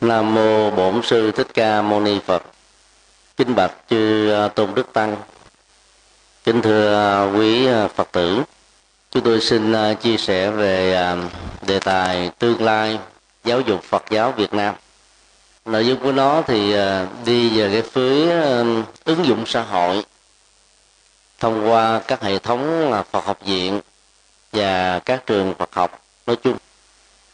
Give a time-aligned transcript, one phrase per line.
[0.00, 2.42] Nam mô Bổn sư Thích Ca Mâu Ni Phật.
[3.36, 5.16] Kính bạch chư à, tôn đức tăng.
[6.44, 8.42] Kính thưa à, quý à, Phật tử.
[9.10, 11.06] Chúng tôi xin chia sẻ về
[11.66, 12.98] đề tài tương lai
[13.44, 14.74] giáo dục Phật giáo Việt Nam.
[15.64, 16.76] Nội dung của nó thì
[17.24, 18.30] đi về cái phía
[19.04, 20.04] ứng dụng xã hội
[21.38, 23.80] thông qua các hệ thống Phật học viện
[24.52, 26.56] và các trường Phật học nói chung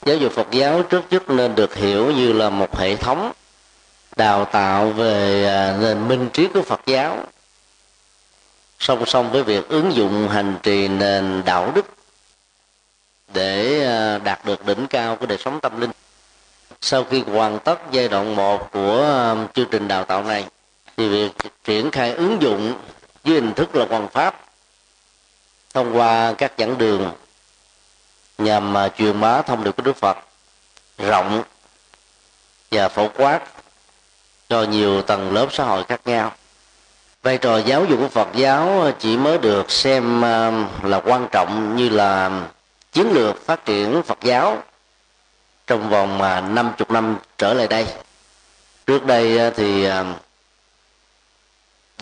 [0.04, 3.32] giáo dục phật giáo trước nhất nên được hiểu như là một hệ thống
[4.16, 7.18] đào tạo về à, nền minh triết của phật giáo.
[8.78, 11.86] Song song với việc ứng dụng hành trì nền đạo đức
[13.34, 15.90] để à, đạt được đỉnh cao của đời sống tâm linh.
[16.80, 20.44] Sau khi hoàn tất giai đoạn 1 của à, chương trình đào tạo này,
[20.96, 21.32] thì việc
[21.64, 22.74] triển khai ứng dụng
[23.24, 24.40] dưới hình thức là hoàn pháp
[25.74, 27.12] thông qua các giảng đường
[28.38, 30.18] nhằm truyền bá thông điệp của Đức Phật
[30.98, 31.42] rộng
[32.70, 33.40] và phổ quát
[34.48, 36.32] cho nhiều tầng lớp xã hội khác nhau.
[37.22, 41.76] Vai trò giáo dục của Phật giáo chỉ mới được xem um, là quan trọng
[41.76, 42.40] như là
[42.92, 44.62] chiến lược phát triển Phật giáo
[45.66, 47.86] trong vòng à, 50 năm trở lại đây.
[48.86, 50.04] Trước đây à, thì à,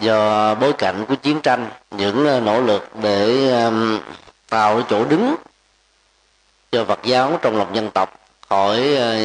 [0.01, 4.01] do bối cảnh của chiến tranh, những nỗ lực để um,
[4.48, 5.37] tạo chỗ đứng
[6.73, 9.19] cho Phật giáo trong lòng dân tộc khỏi ờ,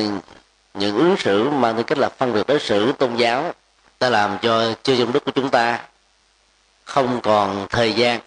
[0.73, 3.54] những ứng xử mang tính cách là phân biệt đối xử tôn giáo
[4.00, 5.80] đã làm cho chư dân đức của chúng ta
[6.84, 8.20] không còn thời gian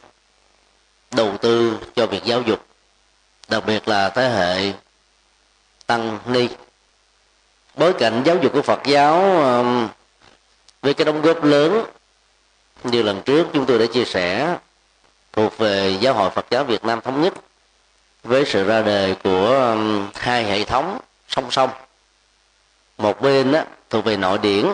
[1.10, 2.66] đầu tư cho việc giáo dục,
[3.48, 4.72] đặc biệt là thế hệ
[5.86, 6.48] tăng ni.
[7.76, 9.20] Bối cảnh giáo dục của phật giáo
[10.82, 11.84] với cái đóng góp lớn
[12.84, 14.56] như lần trước chúng tôi đã chia sẻ,
[15.32, 17.34] thuộc về giáo hội phật giáo việt nam thống nhất
[18.22, 21.70] với sự ra đời của um, hai hệ thống song song.
[22.98, 24.66] Một bên đó, thuộc về nội điển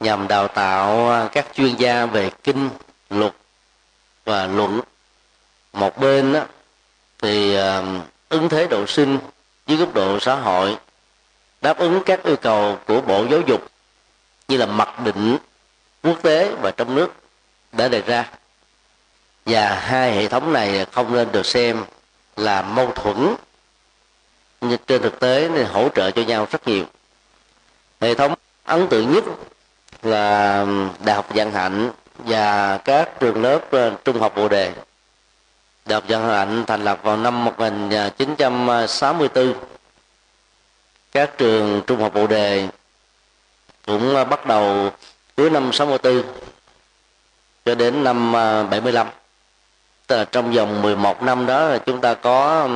[0.00, 2.70] nhằm đào tạo uh, các chuyên gia về kinh
[3.10, 3.32] luật
[4.24, 4.80] và luận.
[5.72, 6.40] Một bên đó,
[7.22, 9.18] thì um, ứng thế độ sinh
[9.66, 10.76] dưới góc độ xã hội
[11.60, 13.66] đáp ứng các yêu cầu của bộ giáo dục
[14.48, 15.36] như là mặc định
[16.02, 17.12] quốc tế và trong nước
[17.72, 18.30] đã đề ra.
[19.46, 21.84] Và hai hệ thống này không nên được xem
[22.36, 23.34] là mâu thuẫn.
[24.60, 26.84] Nhưng trên thực tế thì hỗ trợ cho nhau rất nhiều.
[28.00, 29.24] Hệ thống ấn tượng nhất
[30.02, 30.66] là
[31.04, 34.72] đại học Vạn Hạnh và các trường lớp ờ, trung học Bồ Đề.
[35.86, 39.54] Đại học Vạn Hạnh thành lập vào năm 1964
[41.12, 42.68] các trường trung học Bồ Đề
[43.86, 44.90] cũng ờ, bắt đầu
[45.36, 46.22] cuối năm 64
[47.64, 49.12] cho đến năm 75 ờ,
[50.06, 52.68] Tức là trong vòng 11 năm đó là chúng ta có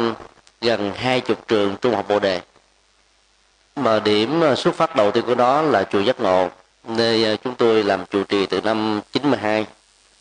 [0.60, 2.40] gần hai chục trường trung học bồ đề.
[3.76, 6.48] Mà điểm ờ, xuất phát đầu tiên của nó là chùa giác ngộ,
[6.88, 9.66] nơi ờ, chúng tôi làm chủ trì từ năm 92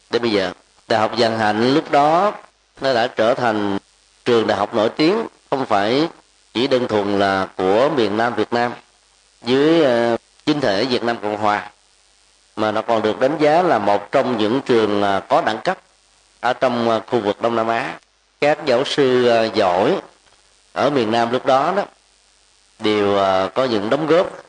[0.10, 0.52] đến bây giờ.
[0.88, 2.34] Đại học Giang Hạnh lúc đó,
[2.82, 3.78] nó đã trở thành
[4.26, 6.08] trường đại học nổi tiếng, không phải
[6.54, 8.72] chỉ đơn thuần là của miền Nam Việt Nam,
[9.42, 11.70] dưới ờ, chính thể Việt Nam Cộng Hòa,
[12.56, 15.78] mà nó còn được đánh giá là một trong những trường có đẳng cấp
[16.40, 17.98] ở trong ờ, khu vực đông nam á,
[18.42, 19.96] các giáo sư ờ, giỏi
[20.74, 21.86] ở miền nam lúc đó đó,
[22.80, 24.44] đều ờ, có những đóng góp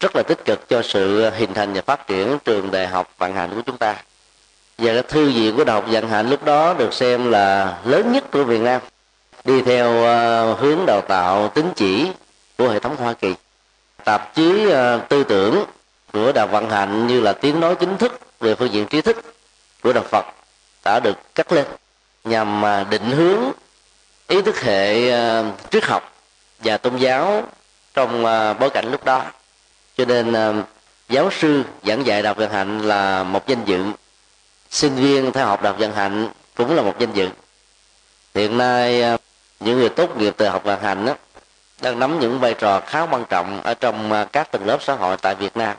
[0.00, 3.34] rất là tích cực cho sự hình thành và phát triển trường đại học Vạn
[3.34, 3.96] Hạnh của chúng ta.
[4.78, 8.12] Và cái thư viện của đại học vạn hạnh lúc đó được xem là lớn
[8.12, 8.80] nhất của việt nam,
[9.44, 9.92] đi theo
[10.54, 12.10] hướng đào tạo tín chỉ
[12.58, 13.34] của hệ thống hoa kỳ.
[14.04, 14.66] Tạp chí
[15.08, 15.64] tư tưởng
[16.12, 19.16] của đạo vận Hạnh như là tiếng nói chính thức, về phương diện trí thức
[19.82, 20.24] của đạo phật
[20.84, 21.66] đã được cắt lên
[22.24, 23.52] nhằm mà định hướng
[24.28, 26.12] ý thức hệ ờ, triết học
[26.58, 27.42] và tôn giáo
[27.94, 29.24] trong ờ, bối cảnh lúc đó.
[29.96, 30.54] Cho nên ờ,
[31.08, 33.84] giáo sư giảng dạy đạo vận hạnh là một danh dự.
[34.70, 37.28] Sinh viên theo học đạo vận hạnh cũng là một danh dự.
[38.34, 39.02] Hiện nay
[39.60, 41.14] những người tốt nghiệp từ học vận hạnh đó,
[41.80, 45.16] đang nắm những vai trò khá quan trọng ở trong các tầng lớp xã hội
[45.16, 45.76] tại Việt Nam.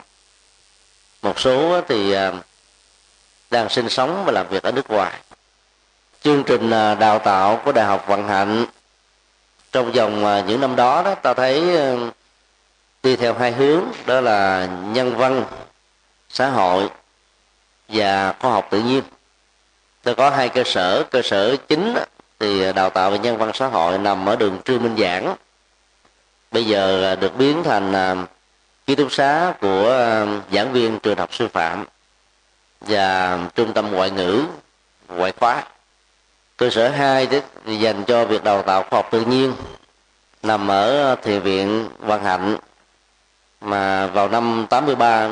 [1.22, 2.16] Một số thì
[3.50, 5.12] đang sinh sống và làm việc ở nước ngoài.
[6.22, 8.66] Chương trình à, đào tạo của đại học vận hạnh
[9.72, 12.10] trong vòng à, những năm đó đó, ta thấy ờ,
[13.02, 15.44] đi theo hai hướng, đó là nhân văn,
[16.28, 16.90] xã hội
[17.88, 19.02] và khoa học tự nhiên.
[20.02, 21.94] Tôi có hai cơ sở cơ sở chính
[22.38, 25.36] thì đào tạo về nhân văn xã hội nằm ở đường trương minh giảng.
[26.50, 28.26] Bây giờ à, được biến thành
[28.86, 29.90] ký túc xá của
[30.52, 31.84] giảng viên trường học sư phạm
[32.80, 34.44] và trung tâm ngoại ngữ,
[35.08, 35.64] ngoại khóa.
[36.56, 37.28] Cơ sở hai
[37.66, 39.54] dành cho việc đào tạo khoa học tự nhiên,
[40.42, 42.56] nằm ở thiền viện văn hạnh,
[43.60, 45.28] mà vào năm 83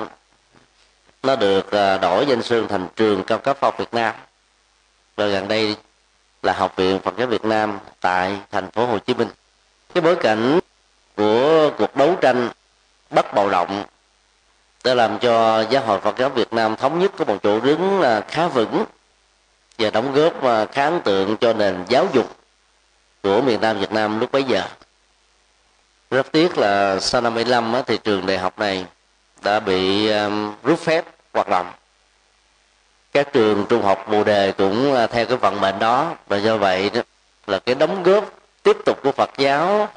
[1.22, 4.14] nó được à, đổi danh xưng thành trường cao cấp học Việt Nam.
[5.16, 5.76] Và gần đây
[6.42, 9.28] là học viện Phật giáo Việt Nam tại thành phố Hồ Chí Minh.
[9.94, 10.58] Cái bối cảnh
[11.16, 12.50] của cuộc đấu tranh
[13.10, 13.84] bất bạo động
[14.84, 18.00] đã làm cho giáo hội Phật giáo Việt Nam thống nhất có một chỗ đứng
[18.00, 18.84] là khá vững
[19.78, 22.36] và đóng góp à, khá ấn tượng cho nền giáo dục
[23.22, 24.62] của miền Nam Việt Nam lúc bấy giờ.
[26.10, 28.86] Rất tiếc là sau năm 75 thì trường đại học này
[29.42, 30.30] đã bị à,
[30.62, 31.72] rút phép hoạt động.
[33.12, 36.56] Các trường trung học bồ đề cũng à, theo cái vận mệnh đó và do
[36.56, 36.90] vậy
[37.46, 38.24] là cái đóng góp
[38.62, 39.88] tiếp tục của Phật giáo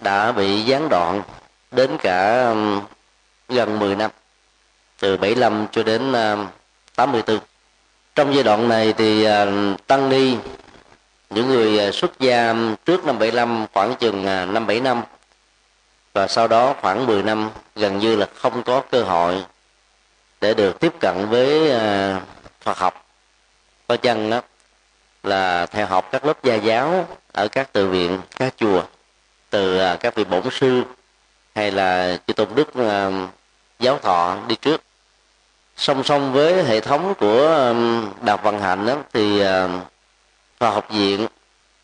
[0.00, 1.22] đã bị gián đoạn
[1.70, 2.54] đến cả
[3.48, 4.10] gần 10 năm
[5.00, 6.36] từ 75 cho đến à,
[6.94, 7.38] 84
[8.14, 9.46] trong giai đoạn này thì à,
[9.86, 10.36] tăng ni,
[11.30, 12.54] những người à, xuất gia
[12.84, 15.02] trước năm 75 khoảng chừng năm 7 năm,
[16.12, 19.44] và sau đó khoảng 10 năm, gần như là không có cơ hội
[20.40, 21.70] để được tiếp cận với
[22.60, 23.06] Phật học.
[23.88, 24.40] Có chăng đó
[25.22, 28.82] là theo học các lớp gia giáo ở các tự viện, các chùa,
[29.50, 30.82] từ các vị bổn sư
[31.54, 32.68] hay là chư tôn đức
[33.78, 34.85] giáo thọ đi trước
[35.76, 39.80] song song với hệ thống của um, đạo văn hạnh đó, thì um,
[40.60, 41.26] khoa học viện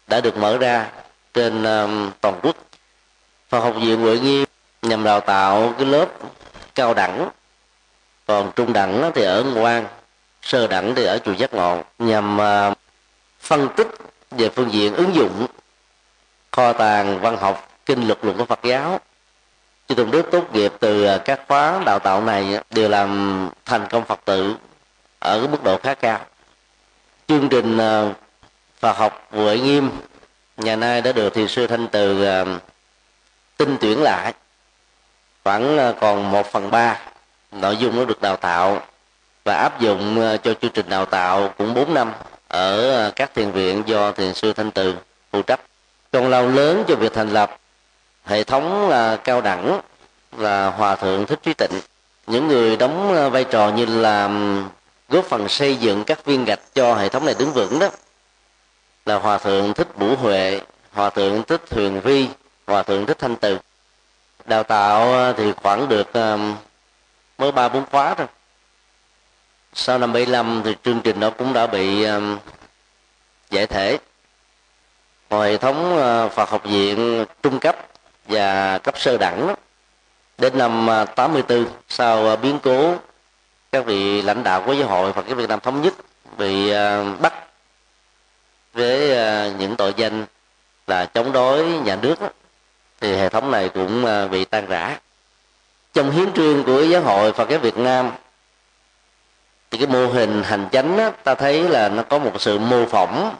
[0.06, 0.86] đã được mở ra
[1.34, 2.56] trên um, toàn quốc.
[3.50, 4.44] Khoa học viện Huệ Nghiêm
[4.82, 6.06] nhằm đào tạo cái lớp
[6.74, 7.28] cao đẳng.
[8.26, 9.86] Còn trung đẳng thì ở ngoan
[10.42, 12.78] sơ đẳng thì ở chùa giác ngộ nhằm uh,
[13.40, 13.88] phân tích
[14.30, 15.46] về phương diện ứng dụng
[16.50, 19.00] kho tàng văn học kinh luật luận của Phật giáo
[19.92, 23.86] chư tôn đức tốt nghiệp từ à, các khóa đào tạo này đều làm thành
[23.90, 24.54] công Phật tử
[25.18, 26.20] ở cái mức độ khá cao.
[27.28, 28.14] Chương trình à,
[28.80, 29.90] Phật học Huệ Nghiêm
[30.56, 32.44] nhà nay đã được thiền sư Thanh Từ à,
[33.56, 34.34] tinh tuyển lại.
[35.44, 36.98] Khoảng còn một phần ba
[37.52, 38.82] nội dung nó được đào tạo
[39.44, 42.12] và áp dụng cho chương trình đào tạo cũng 4 năm
[42.48, 44.94] ở các thiền viện do thiền sư thanh từ
[45.32, 45.60] phụ trách.
[46.12, 47.58] Công lao lớn cho việc thành lập
[48.24, 49.80] hệ thống là cao đẳng,
[50.36, 51.80] là hòa thượng thích trí tịnh.
[52.26, 54.30] Những người đóng vai trò như là
[55.08, 57.88] góp phần xây dựng các viên gạch cho hệ thống này đứng vững đó.
[59.06, 60.60] Là hòa thượng thích bủ huệ,
[60.92, 62.28] hòa thượng thích huyền vi,
[62.66, 63.58] hòa thượng thích thanh từ.
[64.44, 66.10] Đào tạo ờ, thì khoảng được
[67.38, 68.26] mới ba bốn khóa thôi.
[69.74, 72.06] Sau năm 75 thì chương trình đó cũng đã bị
[73.50, 73.98] giải thể.
[75.30, 77.76] Ngoài hệ thống ờ, Phật học viện trung cấp
[78.26, 79.56] và cấp sơ đẳng đó,
[80.38, 82.94] đến năm à, 84 sau à, biến cố
[83.72, 85.94] các vị lãnh đạo của giáo hội và cái Việt Nam thống nhất
[86.38, 87.34] bị à, bắt
[88.74, 89.16] với
[89.58, 90.26] những tội danh
[90.86, 92.28] là chống đối nhà nước đó,
[93.00, 94.98] thì hệ thống này cũng bị tan rã.
[95.94, 98.10] Trong hiến trương của giáo hội phật giáo việt nam
[99.70, 102.86] thì cái mô hình hành chánh á, ta thấy là nó có một sự mô
[102.86, 103.34] phỏng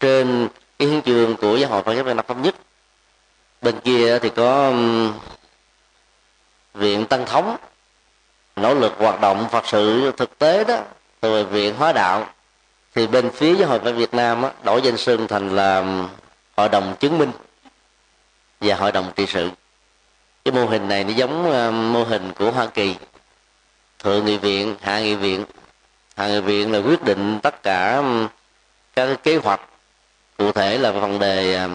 [0.00, 2.54] trên cái hiến trương của giáo hội phật giáo việt nam thống nhất
[3.62, 4.72] bên kia thì có
[6.74, 7.56] viện tăng thống
[8.56, 10.78] nỗ lực hoạt động phật sự thực tế đó
[11.20, 12.26] từ viện hóa đạo.
[12.94, 15.84] Thì bên phía giáo hội phật việt nam đó, đổi danh xưng thành là
[16.56, 17.30] hội đồng chứng minh
[18.60, 19.50] và hội đồng trị sự.
[20.44, 21.42] Cái mô hình này nó giống
[21.92, 22.96] mô hình của hoa kỳ.
[23.98, 25.44] Thượng nghị viện hạ nghị viện.
[26.16, 28.02] Hạ nghị viện là quyết định tất cả
[28.96, 29.60] các kế hoạch
[30.38, 31.68] cụ thể là phần đề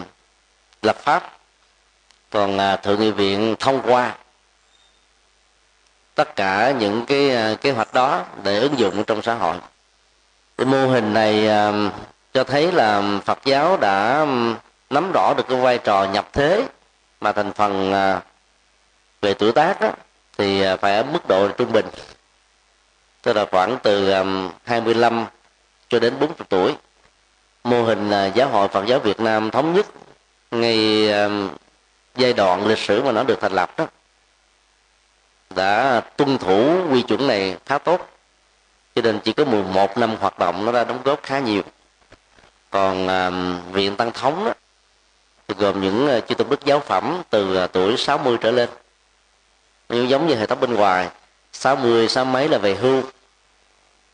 [0.82, 1.35] lập pháp
[2.36, 4.14] còn uh, thượng nghị viện thông qua
[6.14, 9.56] tất cả những cái à, kế hoạch đó để ứng dụng trong xã hội.
[10.58, 11.72] Cái mô hình này à,
[12.34, 14.26] cho thấy là phật giáo đã
[14.90, 16.64] nắm rõ được cái vai trò nhập thế
[17.20, 17.92] mà thành phần
[19.22, 19.90] về tuổi tác đó,
[20.38, 21.86] thì phải ở mức độ trung bình.
[23.22, 24.12] Tức là khoảng từ
[24.64, 25.26] 25
[25.88, 26.76] cho đến 40 tuổi.
[27.64, 29.86] Mô hình giáo hội Phật giáo Việt Nam thống nhất
[30.50, 31.08] ngay
[32.16, 33.86] giai đoạn lịch sử mà nó được thành lập đó
[35.56, 38.08] đã tuân thủ quy chuẩn này khá tốt.
[38.94, 41.62] Cho nên chỉ có 11 năm hoạt động nó đã đóng góp khá nhiều.
[42.70, 43.30] Còn à,
[43.72, 44.52] viện tăng thống đó,
[45.48, 48.68] gồm những uh, chư tôn đức giáo phẩm từ uh, tuổi 60 trở lên.
[49.88, 51.08] Nhưng giống như hệ thống bên ngoài
[51.52, 53.02] 60 sáu mấy là về hưu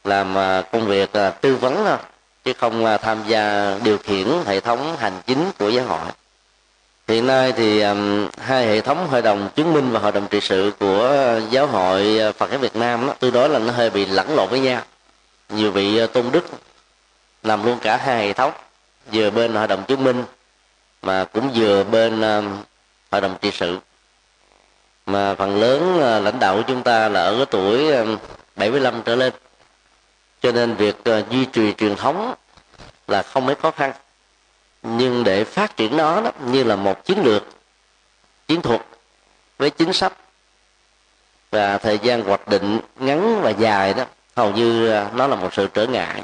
[0.04, 1.98] làm uh, công việc tư vấn thôi
[2.44, 6.10] chứ không tham gia điều khiển hệ thống hành chính của giáo hội
[7.12, 10.40] hiện nay thì um, hai hệ thống hội đồng chứng minh và hội đồng trị
[10.40, 13.72] sự của ờ, giáo hội ờ, phật giáo việt nam đó, tương đối là nó
[13.72, 14.82] hơi bị lẫn lộn với nhau.
[15.48, 16.44] Nhiều vị ờ, tôn đức
[17.42, 18.52] làm luôn cả hai hệ thống
[19.12, 20.24] vừa bên hội đồng chứng minh
[21.02, 22.62] mà cũng vừa bên um,
[23.10, 23.78] hội đồng trị sự.
[25.06, 27.92] Mà phần lớn lãnh đạo của chúng ta là ở cái tuổi
[28.56, 29.32] 75 trở lên.
[30.42, 30.96] Cho nên việc
[31.30, 32.34] duy trì truyền thống
[33.08, 33.92] là không mấy khó khăn
[34.82, 37.42] nhưng để phát triển nó đó, như là một chiến lược
[38.48, 38.80] chiến thuật
[39.58, 40.12] với chính sách
[41.50, 44.04] và thời gian hoạch định ngắn và dài đó
[44.36, 46.22] hầu như à, nó là một sự trở ngại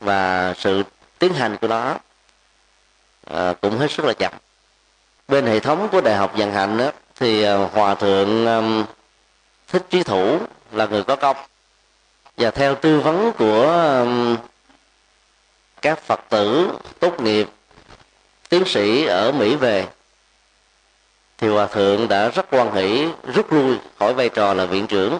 [0.00, 0.82] và sự
[1.18, 1.96] tiến hành của nó
[3.26, 4.32] à, cũng hết sức là chậm.
[5.28, 8.84] Bên hệ thống của đại học vận hạnh đó, thì à, hòa thượng um,
[9.68, 10.38] thích trí thủ
[10.72, 11.36] là người có công.
[12.36, 13.72] Và theo tư vấn của
[14.02, 14.36] um,
[15.82, 16.70] các phật tử
[17.00, 17.48] tốt nghiệp
[18.52, 19.86] tiến sĩ ở mỹ về
[21.38, 25.18] thì hòa thượng đã rất quan hỷ rút lui khỏi vai trò là viện trưởng.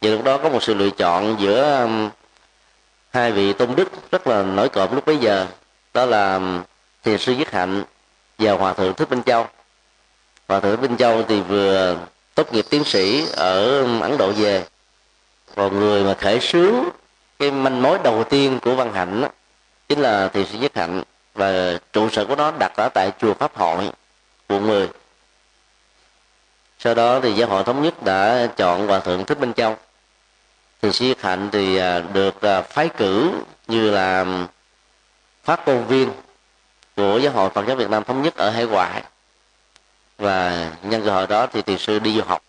[0.00, 2.10] Và lúc đó có một sự lựa chọn giữa um,
[3.10, 5.46] hai vị tôn đức rất là nổi cộm lúc bấy giờ.
[5.94, 6.62] Đó là um,
[7.04, 7.84] thiền sư Nhất hạnh
[8.38, 9.46] và hòa thượng thích minh châu.
[10.48, 11.96] Hòa thượng thích minh châu thì vừa
[12.34, 14.64] tốt nghiệp tiến sĩ ở um, ấn độ về.
[15.56, 16.74] Còn người mà khởi xướng
[17.38, 19.28] cái manh mối đầu tiên của văn hạnh đó,
[19.88, 21.02] chính là thiền sư nhất hạnh
[21.34, 23.90] và trụ sở của nó đặt ở tại chùa pháp hội,
[24.48, 24.88] quận 10
[26.84, 29.76] sau đó thì giáo hội thống nhất đã chọn hòa thượng thích minh châu.
[30.82, 33.32] Thì sĩ hạnh thì à, được à, phái cử
[33.66, 34.26] như là
[35.44, 36.10] phát ngôn viên
[36.96, 39.02] của giáo hội phật giáo việt nam thống nhất ở hải ngoại.
[40.18, 42.42] Và nhân cơ hội đó thì thiền sư đi du học.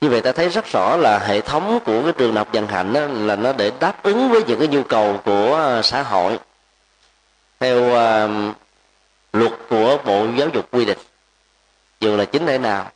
[0.00, 2.92] Như vậy ta thấy rất rõ là hệ thống của cái trường học dân hạnh
[2.92, 6.38] đó là nó để đáp ứng với những cái nhu cầu của à, xã hội
[7.60, 8.56] theo uh,
[9.32, 10.98] luật của bộ giáo dục quy định
[12.00, 12.90] dù là chính thể nào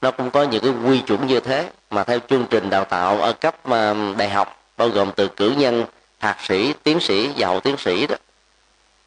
[0.00, 1.70] nó cũng có những cái quy chuẩn như thế.
[1.90, 5.54] Mà theo chương trình đào tạo ở cấp uh, đại học bao gồm từ cử
[5.56, 5.84] nhân
[6.20, 8.16] thạc sĩ tiến sĩ và hậu tiến sĩ đó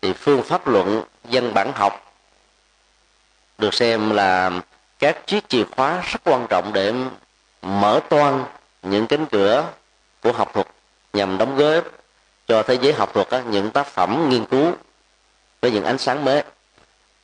[0.02, 2.14] thì phương pháp luận dân bản học
[3.58, 4.52] được xem là
[5.00, 6.94] các chiếc chìa khóa rất quan trọng để
[7.62, 8.44] mở toan
[8.84, 9.66] những cánh cửa
[10.24, 10.68] của học thuật
[11.14, 11.84] nhằm đóng góp
[12.48, 14.72] cho thế giới học thuật những tác phẩm nghiên cứu
[15.66, 16.44] với những ánh sáng mới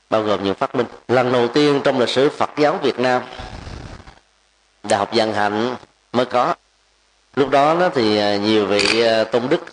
[0.10, 0.86] bao gồm những phát minh.
[1.08, 3.22] Lần đầu tiên trong lịch sử phật giáo việt nam
[4.84, 5.76] đại học văn hạnh
[6.14, 6.56] mới có.
[7.36, 9.66] Lúc đó nó thì à, nhiều vị à, tôn đức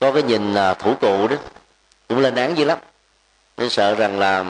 [0.00, 1.36] có cái nhìn à, thủ cụ đó
[2.08, 2.78] cũng lên án dữ lắm.
[3.56, 4.44] Nên sợ rằng là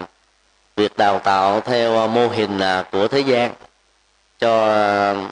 [0.76, 2.61] việc đào tạo theo mô hình
[2.92, 3.54] của thế gian
[4.38, 4.68] cho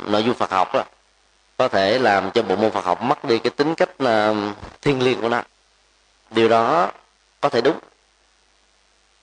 [0.07, 0.85] nội dung Phật học đó,
[1.57, 3.91] có thể làm cho bộ môn Phật học mất đi cái tính cách
[4.83, 5.43] thiên liêng của nó.
[6.31, 6.91] Điều đó
[7.45, 7.79] có thể đúng.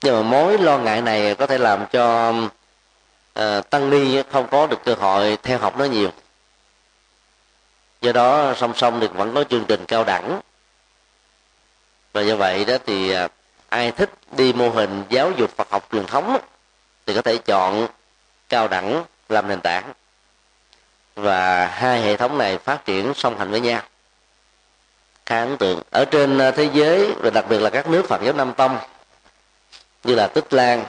[0.02, 4.66] Nhưng mà mối lo ngại này có thể làm cho uh, tăng ni không có
[4.66, 6.10] được cơ hội theo học nó nhiều.
[8.00, 10.40] Do đó song song thì vẫn có chương trình cao đẳng.
[12.12, 13.30] Và do vậy đó thì uh,
[13.68, 16.38] ai thích đi mô hình giáo dục Phật học truyền thống
[17.06, 17.88] thì có thể chọn
[18.48, 19.92] cao đẳng làm nền tảng.
[21.14, 23.82] Và hai hệ thống này phát triển song hành với nhau
[25.32, 28.22] khá ấn tượng ở trên à, thế giới và đặc biệt là các nước Phật
[28.22, 28.78] giáo Nam Tông
[30.04, 30.84] như là Tích Lan,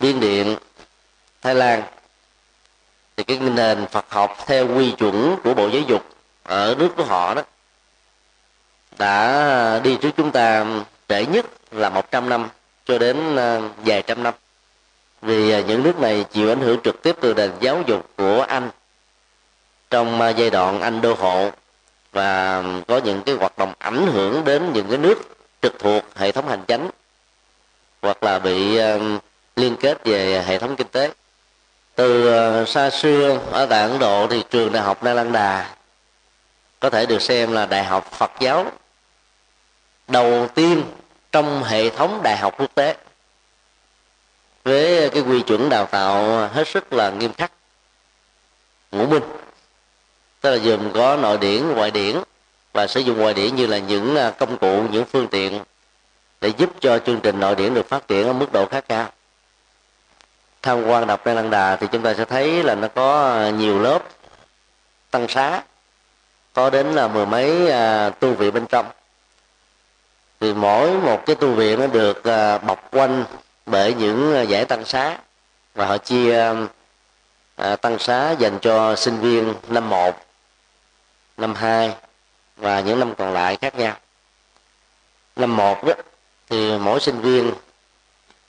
[0.00, 0.56] Biên Điện,
[1.42, 1.82] Thái Lan
[3.16, 6.04] thì cái nền Phật học theo quy chuẩn của Bộ Giáo dục
[6.42, 7.42] ở nước của họ đó
[8.98, 10.64] đã đi trước chúng ta
[11.08, 12.48] trễ nhất là 100 năm
[12.84, 14.34] cho đến à, vài trăm năm.
[15.22, 18.42] Vì à, những nước này chịu ảnh hưởng trực tiếp từ nền giáo dục của
[18.48, 18.70] Anh
[19.90, 21.50] trong giai đoạn Anh đô hộ
[22.16, 25.18] và có những cái hoạt động ảnh hưởng đến những cái nước
[25.62, 26.90] trực thuộc hệ thống hành chánh,
[28.02, 29.18] hoặc là bị um,
[29.56, 31.12] liên kết về hệ thống kinh tế.
[31.94, 32.10] Từ
[32.62, 35.74] uh, xa xưa ở tại ấn độ thì trường đại học nalanda
[36.80, 38.72] có thể được xem là đại học phật giáo
[40.08, 40.84] đầu tiên
[41.32, 42.96] trong hệ thống đại học quốc tế,
[44.64, 47.52] với cái quy chuẩn đào tạo hết sức là nghiêm khắc,
[48.92, 49.22] ngũ minh
[50.46, 52.16] tức là dùm có nội điển ngoại điển
[52.72, 55.60] và sử dụng ngoại điển như là những à, công cụ những phương tiện
[56.40, 59.08] để giúp cho chương trình nội điển được phát triển ở mức độ khá cao.
[60.62, 63.78] Tham quan đọc Lăng Đà thì chúng ta sẽ thấy là nó có à, nhiều
[63.78, 64.02] lớp
[65.10, 65.62] tăng xá
[66.52, 68.86] có đến là mười mấy à, tu viện bên trong.
[70.40, 73.24] Thì mỗi một cái tu viện nó được à, bọc quanh
[73.66, 75.18] bởi những à, giải tăng xá
[75.74, 76.54] và họ chia
[77.56, 80.25] à, tăng xá dành cho sinh viên năm một
[81.36, 81.94] năm hai
[82.56, 83.96] và những năm còn lại khác nhau.
[85.36, 85.92] Năm một đó
[86.50, 87.52] thì mỗi sinh viên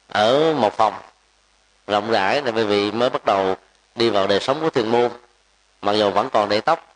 [0.08, 0.94] ở một phòng
[1.88, 3.56] rộng rãi là bởi vì mới bắt đầu
[3.96, 5.12] đi vào đời sống của thiền môn
[5.82, 6.96] mặc dù vẫn còn để tóc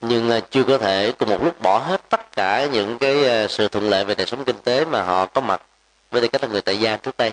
[0.00, 3.46] nhưng à, chưa có thể cùng một lúc bỏ hết tất cả những cái à,
[3.48, 5.62] sự thuận lợi về đời sống kinh tế mà họ có mặt
[6.10, 7.32] với tư cách là người tại gia trước đây.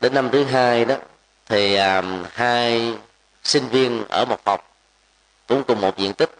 [0.00, 0.94] Đến năm thứ hai đó
[1.46, 2.94] thì um, hai
[3.42, 4.60] sinh viên ở một phòng
[5.46, 6.30] cũng cùng một diện tích.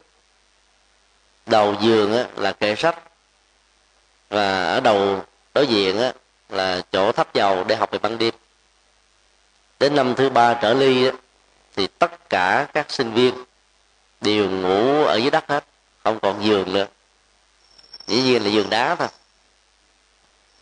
[1.46, 2.98] Đầu giường á, là kệ sách.
[4.28, 6.12] Và ở đầu đối diện á,
[6.48, 8.34] là chỗ thắp dầu để học về ban đêm.
[9.80, 11.12] Đến năm thứ ba trở ly á,
[11.76, 13.34] thì tất cả các sinh viên
[14.20, 15.64] đều ngủ ở dưới đất hết
[16.04, 16.86] không còn giường nữa.
[18.06, 19.08] Dĩ nhiên là giường đá thôi.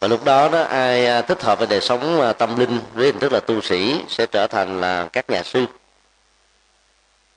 [0.00, 3.06] Và lúc đó đó ai à, thích hợp với đời sống à, tâm linh với
[3.06, 5.66] hình thức là tu sĩ sẽ trở thành là các nhà sư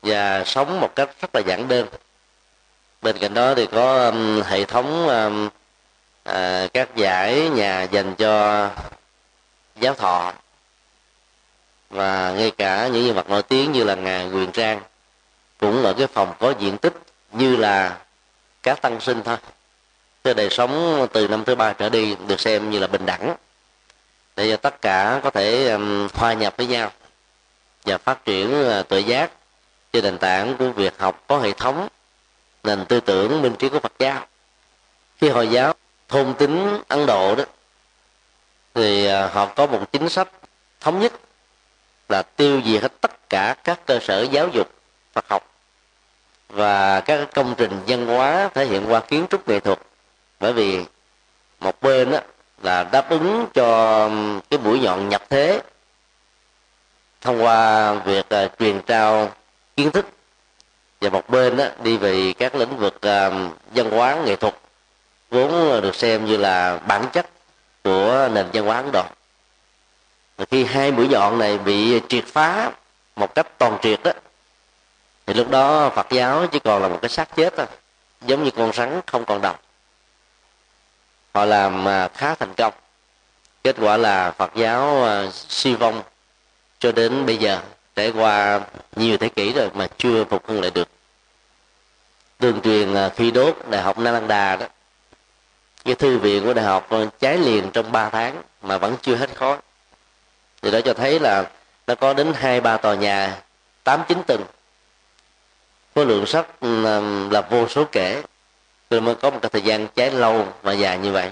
[0.07, 1.87] và sống một cách rất là giản đơn.
[3.01, 5.49] Bên cạnh đó thì có um, hệ thống um,
[6.23, 8.69] à, các giải nhà dành cho
[9.75, 10.33] giáo thọ
[11.89, 14.81] và ngay cả những nhân vật nổi tiếng như là ngài Quyền Trang
[15.57, 16.93] cũng ở cái phòng có diện tích
[17.31, 17.97] như là
[18.63, 19.37] các tăng sinh thôi.
[20.23, 23.35] Cái đời sống từ năm thứ ba trở đi được xem như là bình đẳng.
[24.35, 26.91] Để cho tất cả có thể um, hòa nhập với nhau
[27.85, 29.31] và phát triển à, uh, tự giác
[29.93, 31.87] trên nền tảng của việc học có hệ thống
[32.63, 34.25] nền tư tưởng minh triết của Phật giáo.
[35.21, 35.73] Khi hồi giáo
[36.07, 37.43] thôn tính Ấn Độ đó
[38.73, 40.27] thì à, họ có một chính sách
[40.79, 41.13] thống nhất
[42.09, 44.71] là tiêu diệt hết tất cả các cơ sở giáo dục
[45.13, 45.51] Phật học
[46.49, 49.79] và các công trình văn hóa thể hiện qua kiến trúc nghệ thuật.
[50.39, 50.85] Bởi vì
[51.59, 52.19] một bên đó
[52.61, 54.09] là đáp ứng cho
[54.49, 55.61] cái mũi nhọn nhập thế
[57.21, 59.31] thông qua việc uh, truyền trao
[59.77, 60.05] kiến thức
[61.01, 63.01] và một bên đó đi về các lĩnh vực uh,
[63.71, 64.55] văn hóa nghệ thuật
[65.29, 67.29] vốn được xem như là bản chất
[67.83, 69.03] của nền văn hóa ấn độ.
[70.37, 72.71] Và khi hai mũi nhọn này bị triệt phá
[73.15, 74.11] một cách toàn triệt đó
[75.25, 77.65] thì lúc đó phật giáo chỉ còn là một cái xác chết thôi
[78.21, 79.55] giống như con rắn không còn đầu.
[81.33, 82.73] Họ làm à, khá thành công.
[83.63, 86.03] Kết quả là phật giáo à, suy vong
[86.79, 87.61] cho đến bây giờ
[87.97, 88.61] trải qua
[88.95, 90.87] nhiều thế kỷ rồi mà chưa phục hưng lại được.
[92.37, 94.65] Tương truyền à, khi đốt, đại học Nalanda đó,
[95.85, 99.15] cái thư viện của đại học ờ, cháy liền trong 3 tháng mà vẫn chưa
[99.15, 99.57] hết khói.
[100.61, 101.49] Thì đó cho thấy là
[101.87, 103.41] nó có đến hai, ba tòa nhà,
[103.83, 104.45] tám, chín tầng.
[105.95, 106.99] Khối lượng sách ừ, à,
[107.31, 108.23] là vô số kể.
[108.89, 111.31] Rồi mới có một cái thời gian cháy lâu và dài như vậy.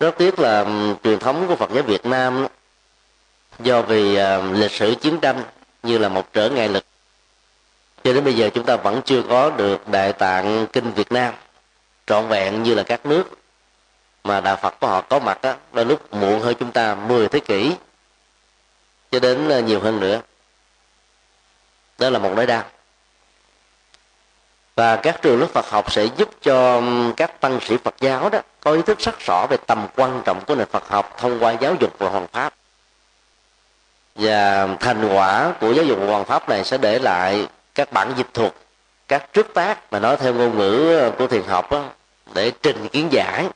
[0.00, 2.46] Rất tiếc là ừ, truyền thống của Phật giáo Việt Nam
[3.58, 5.42] do vì uh, lịch sử chiến tranh
[5.82, 6.84] như là một trở ngại lực
[8.04, 11.34] cho đến bây giờ chúng ta vẫn chưa có được đại tạng kinh Việt Nam
[12.06, 13.24] trọn vẹn như là các nước
[14.24, 17.28] mà đạo Phật của họ có mặt đó, đôi lúc muộn hơn chúng ta 10
[17.28, 17.72] thế kỷ
[19.10, 20.20] cho đến à, nhiều hơn nữa.
[21.98, 22.64] Đó là một nỗi đau.
[24.76, 26.82] Và các trường lớp Phật học sẽ giúp cho
[27.16, 30.44] các tăng sĩ Phật giáo đó có ý thức rất rõ về tầm quan trọng
[30.44, 32.54] của nền Phật học thông qua giáo dục và hoàng pháp
[34.14, 38.12] và thành quả của giáo dục hoàn hoàng pháp này sẽ để lại các bản
[38.16, 38.52] dịch thuật
[39.08, 41.84] các trước tác mà nói theo ngôn ngữ ờ, của thiền học đó,
[42.34, 43.48] để trình kiến giải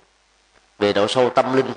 [0.79, 1.73] về độ sâu tâm linh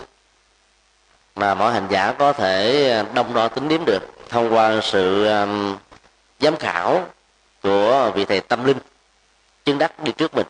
[1.36, 5.28] mà mỗi hành giả có thể ờ, đông đo tính điểm được thông qua sự
[5.28, 5.78] um,
[6.40, 7.06] giám khảo
[7.64, 8.78] của vị thầy tâm linh
[9.66, 10.48] chứng đắc đi trước mình.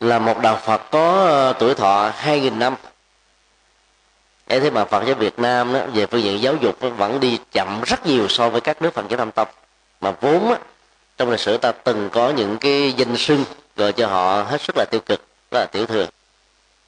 [0.00, 2.74] Là một đạo Phật có ờ, tuổi thọ 2.000 năm
[4.48, 7.38] ấy thế mà Phật giáo Việt Nam đó, về phương diện giáo dục vẫn đi
[7.52, 9.48] chậm rất nhiều so với các nước Phật giáo Nam Tông.
[10.00, 10.56] Mà vốn đó,
[11.16, 13.44] trong lịch sử ta từng có những cái danh sưng
[13.76, 16.06] gọi cho họ hết sức là tiêu cực rất là tiểu thừa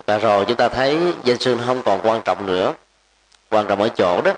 [0.07, 2.75] và rồi chúng ta thấy danh sưng không còn quan trọng nữa.
[3.51, 4.33] Quan trọng ở chỗ đó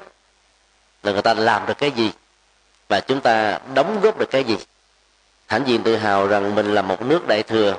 [1.02, 2.10] là người ta làm được cái gì
[2.88, 4.56] và chúng ta đóng góp được cái gì.
[5.46, 7.74] Hãnh diện tự hào rằng mình là một nước đại thừa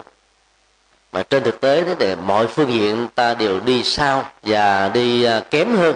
[1.14, 5.24] mà trên thực tế thế để mọi phương diện ta đều đi sau và đi
[5.24, 5.96] à, kém hơn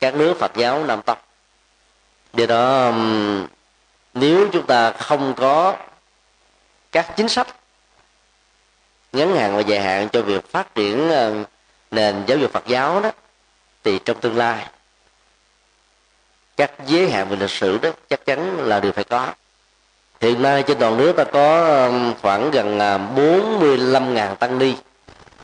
[0.00, 1.18] các nước Phật giáo Nam Tông.
[2.34, 2.92] Do đó
[4.14, 5.76] nếu chúng ta không có
[6.92, 7.46] các chính sách
[9.12, 11.30] ngắn hạn và dài hạn cho việc phát triển à,
[11.90, 13.10] nền giáo dục Phật giáo đó,
[13.84, 14.66] thì trong tương lai
[16.56, 19.32] các giới hạn về lịch sử đó chắc chắn là điều phải có
[20.20, 24.74] hiện nay trên toàn nước ta có um, khoảng gần à, 45.000 tăng ni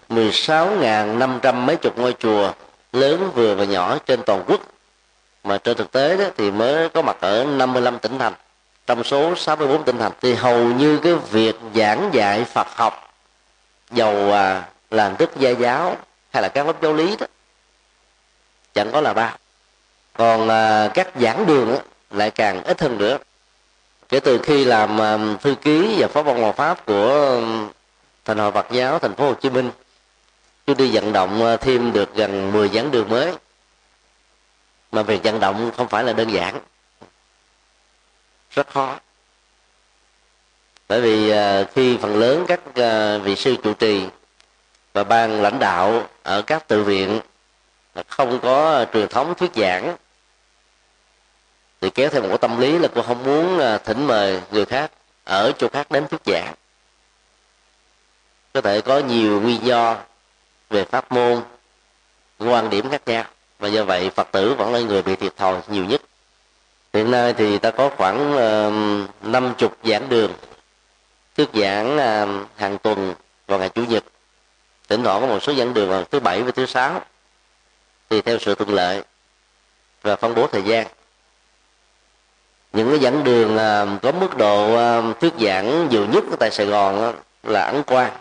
[0.08, 2.52] 16.500 mấy chục ngôi chùa
[2.92, 4.60] lớn vừa và nhỏ trên toàn quốc.
[5.44, 8.32] Mà trên thực tế đó thì mới có mặt ở 55 tỉnh thành.
[8.86, 13.14] Trong số 64 tỉnh thành thì hầu như cái việc giảng dạy Phật học
[13.90, 15.96] dầu à, là hình thức gia giáo
[16.32, 17.26] hay là các lớp giáo lý đó
[18.74, 19.32] chẳng có là bao.
[20.16, 21.78] Còn à, các giảng đường đó,
[22.10, 23.18] lại càng ít hơn nữa
[24.14, 24.98] kể từ khi làm
[25.42, 27.40] thư ký và phó ban hòa pháp của
[28.24, 29.70] thành hội Phật giáo thành phố Hồ Chí Minh
[30.64, 33.32] tôi đi vận động ờ, thêm được gần 10 giảng đường mới.
[34.92, 36.60] Mà việc vận động không phải là đơn giản.
[38.50, 39.00] Rất khó.
[40.88, 44.06] Bởi vì ờ, khi phần lớn các ờ, vị sư chủ trì
[44.92, 47.20] và ban lãnh đạo ở các tự viện
[48.08, 49.96] không có truyền thống thuyết giảng
[51.84, 54.64] thì kéo theo một cái tâm lý là cô không muốn à, thỉnh mời người
[54.64, 54.90] khác
[55.24, 56.54] ở chỗ khác đến thuyết giảng.
[58.52, 59.96] Có thể có nhiều nguyên do
[60.70, 61.42] về pháp môn,
[62.38, 63.24] quan điểm khác nhau,
[63.58, 66.02] và do vậy phật tử vẫn là người bị thiệt thòi nhiều nhất.
[66.92, 68.36] Hiện nay thì ta có khoảng
[69.22, 70.32] năm chục giảng đường,
[71.36, 73.14] thuyết giảng à, hàng tuần
[73.46, 74.04] vào ngày chủ nhật.
[74.88, 77.02] Thỉnh thoảng có một số giảng đường vào thứ bảy và thứ sáu.
[78.10, 79.02] Thì theo sự thuận lợi
[80.02, 80.86] và phân bố thời gian
[82.74, 86.66] những cái giảng đường à, có mức độ à, thuyết giảng nhiều nhất tại sài
[86.66, 88.12] gòn là ấn quan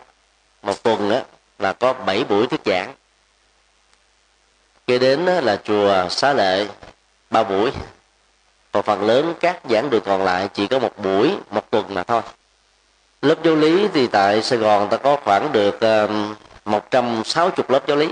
[0.61, 1.19] một tuần đó
[1.59, 2.93] là có 7 buổi thuyết giảng.
[4.87, 6.67] Kế đến là chùa xá lệ,
[7.29, 7.71] ba buổi.
[8.71, 12.03] Còn phần lớn các giảng đường còn lại chỉ có một buổi, một tuần mà
[12.03, 12.21] thôi.
[13.21, 16.07] Lớp giáo lý thì tại sài gòn ta có khoảng được à,
[16.65, 18.09] một trăm sáu chục lớp giáo lý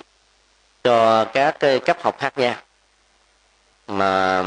[0.83, 2.55] cho các cái cấp học khác nhau.
[3.87, 4.43] Mà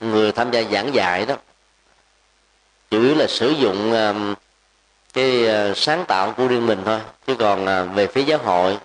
[0.00, 1.34] người tham gia giảng dạy đó.
[2.90, 4.34] Chủ yếu là sử dụng um,
[5.12, 8.78] cái uh, sáng tạo của riêng mình thôi chứ còn uh, về phía giáo hội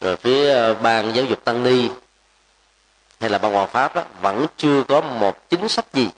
[0.00, 1.88] rồi phía uh, ban giáo dục tăng ni
[3.20, 6.08] hay là ban hòa pháp đó, vẫn chưa có một chính sách gì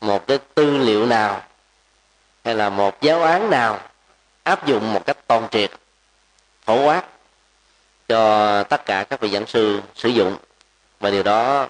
[0.00, 1.42] một cái tư liệu nào
[2.44, 3.80] hay là một giáo án nào
[4.42, 5.70] áp dụng một cách toàn triệt
[6.64, 7.02] phổ quát
[8.08, 10.36] cho tất cả các vị giảng sư sử dụng.
[11.00, 11.68] Và điều đó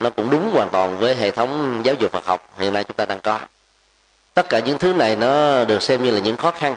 [0.00, 2.96] nó cũng đúng hoàn toàn với hệ thống giáo dục Phật học hiện nay chúng
[2.96, 3.38] ta đang có.
[4.34, 6.76] Tất cả những thứ này nó được xem như là những khó khăn.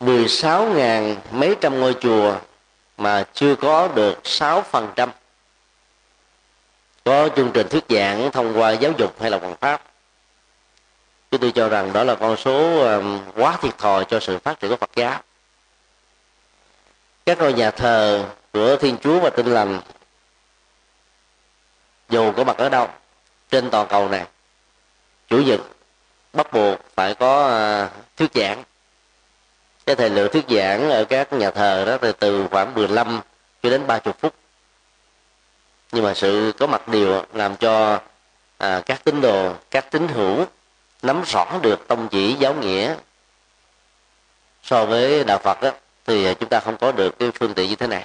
[0.00, 2.36] 16 ngàn mấy trăm ngôi chùa
[2.98, 5.10] mà chưa có được 6 phần trăm.
[7.04, 9.82] Có chương trình thuyết giảng thông qua giáo dục hay là hoàng pháp.
[11.30, 12.86] Chúng tôi cho rằng đó là con số
[13.36, 15.20] quá thiệt thòi cho sự phát triển của Phật giáo.
[17.26, 19.80] Các ngôi nhà thờ của Thiên Chúa và Tinh Lành
[22.14, 22.88] dù có mặt ở đâu
[23.50, 24.26] trên toàn cầu này
[25.28, 25.60] chủ nhật
[26.32, 28.62] bắt buộc phải có à, thuyết giảng.
[29.86, 33.20] Cái thời lượng thuyết giảng ở các nhà thờ đó từ từ khoảng 15
[33.62, 34.34] cho đến 30 phút.
[35.92, 38.00] Nhưng mà sự có mặt điều làm cho
[38.58, 40.44] à, các tín đồ các tín hữu
[41.02, 42.96] nắm rõ được tông chỉ giáo nghĩa
[44.62, 45.70] so với đạo phật đó,
[46.06, 48.04] thì chúng ta không có được cái phương tiện như thế này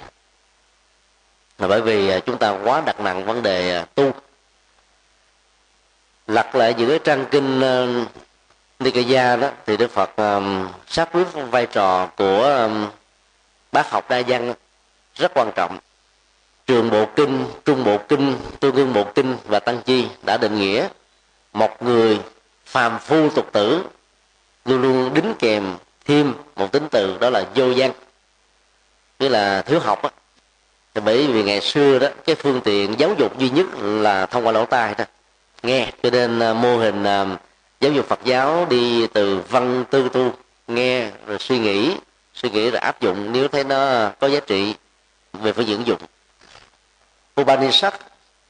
[1.60, 4.12] là bởi vì à, chúng ta quá đặt nặng vấn đề à, tu.
[6.26, 7.86] Lật lại những cái trang kinh à,
[8.78, 12.88] Nikaya đó thì Đức Phật um, sát quyết vai trò của um,
[13.72, 14.54] bác học đa văn
[15.14, 15.78] rất quan trọng.
[16.66, 20.58] Trường bộ kinh trung bộ kinh tương ương bộ kinh và tăng chi đã định
[20.58, 20.88] nghĩa
[21.52, 22.20] một người
[22.66, 23.82] phàm phu tục tử
[24.64, 27.92] luôn luôn đính kèm thêm một tính từ đó là vô văn
[29.18, 30.10] tức là thiếu học á
[31.04, 34.52] bởi vì ngày xưa đó, cái phương tiện giáo dục duy nhất là thông qua
[34.52, 35.06] lỗ tai thôi.
[35.62, 37.26] Nghe, cho nên à, mô hình à,
[37.80, 40.32] giáo dục phật giáo đi từ văn tư tu,
[40.68, 41.96] nghe, rồi suy nghĩ
[42.34, 44.74] suy nghĩ rồi áp dụng nếu thấy nó có giá trị
[45.32, 46.00] về phương diện dụng.
[47.40, 47.94] Upanishad,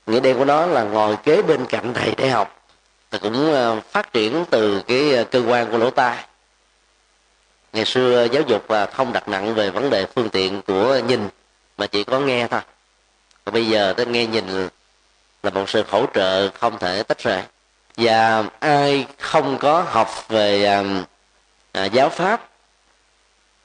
[0.06, 2.62] nghĩa đen của nó là ngồi kế bên cạnh thầy để học
[3.10, 6.24] thì cũng à, phát triển từ cái cơ quan của lỗ tai.
[7.72, 11.28] Ngày xưa giáo dục không đặt nặng về vấn đề phương tiện của nhìn
[11.80, 12.60] mà chỉ có nghe thôi.
[13.44, 14.68] Còn bây giờ tới nghe nhìn
[15.42, 17.42] là một sự hỗ trợ không thể tách rời.
[17.96, 20.84] Và ai không có học về à,
[21.72, 22.48] à, giáo pháp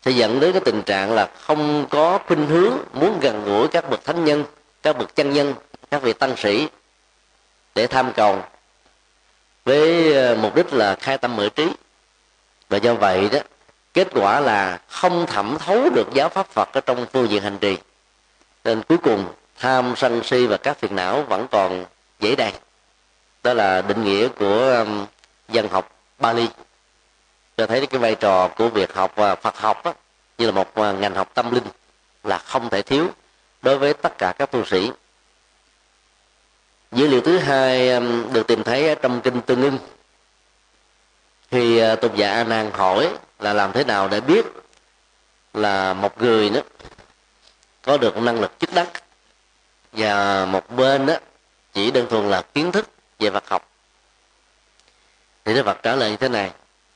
[0.06, 3.90] sẽ dẫn đến cái tình trạng là không có khuynh hướng muốn gần gũi các
[3.90, 4.44] bậc thánh nhân
[4.84, 5.54] các bậc chân nhân
[5.92, 6.68] các vị tăng sĩ
[7.76, 8.44] để tham cầu
[9.66, 11.68] với ờ, mục đích là khai tâm mở trí.
[12.70, 13.40] Và do vậy đó
[13.94, 17.58] kết quả là không thẩm thấu được giáo pháp phật ở trong phương diện hành
[17.58, 17.78] trì
[18.66, 19.26] nên cuối cùng
[19.60, 21.86] tham sân si và các phiền não vẫn còn
[22.20, 22.54] dễ đạt.
[23.44, 25.06] đó là định nghĩa của um,
[25.50, 26.48] dân học Bali.
[27.58, 29.94] Cho thấy cái vai trò của việc học và Phật học đó,
[30.38, 31.64] như là một à, ngành học tâm linh
[32.24, 33.08] là không thể thiếu
[33.62, 34.92] đối với tất cả các tu sĩ.
[36.92, 39.78] Dữ liệu thứ hai um, được tìm thấy trong kinh tương ưng.
[41.52, 44.46] Thì uh, tục giả a nan hỏi là làm thế nào để biết
[45.54, 46.62] là một người đó
[47.86, 48.88] có được năng lực chức đắc.
[49.94, 51.14] Và một bên đó
[51.74, 53.70] chỉ đơn thuần là kiến thức về Phật học.
[55.46, 56.52] Thì Đức Phật trả lời như thế này,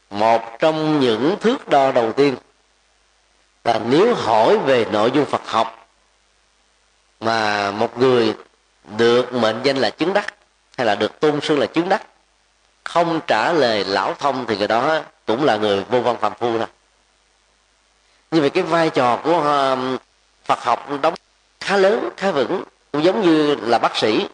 [0.09, 2.35] một trong những thước đo đầu tiên
[3.63, 5.87] là nếu hỏi về nội dung Phật học
[7.19, 8.35] mà một người
[8.97, 10.33] được mệnh danh là chứng đắc
[10.77, 12.03] hay là được tôn xưng là chứng đắc,
[12.83, 16.57] không trả lời lão thông thì người đó cũng là người vô văn phạm phu
[16.57, 16.67] thôi
[18.31, 19.97] như vậy cái vai trò của um,
[20.49, 21.13] Phật học đóng
[21.59, 24.27] khá lớn khá vững cũng giống như là bác sĩ.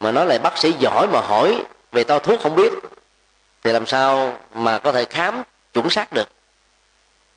[0.00, 2.72] Mà nói lại bác sĩ giỏi mà hỏi về to thuốc không biết
[3.64, 5.42] thì làm sao mà có thể khám
[5.74, 6.28] chuẩn xác được?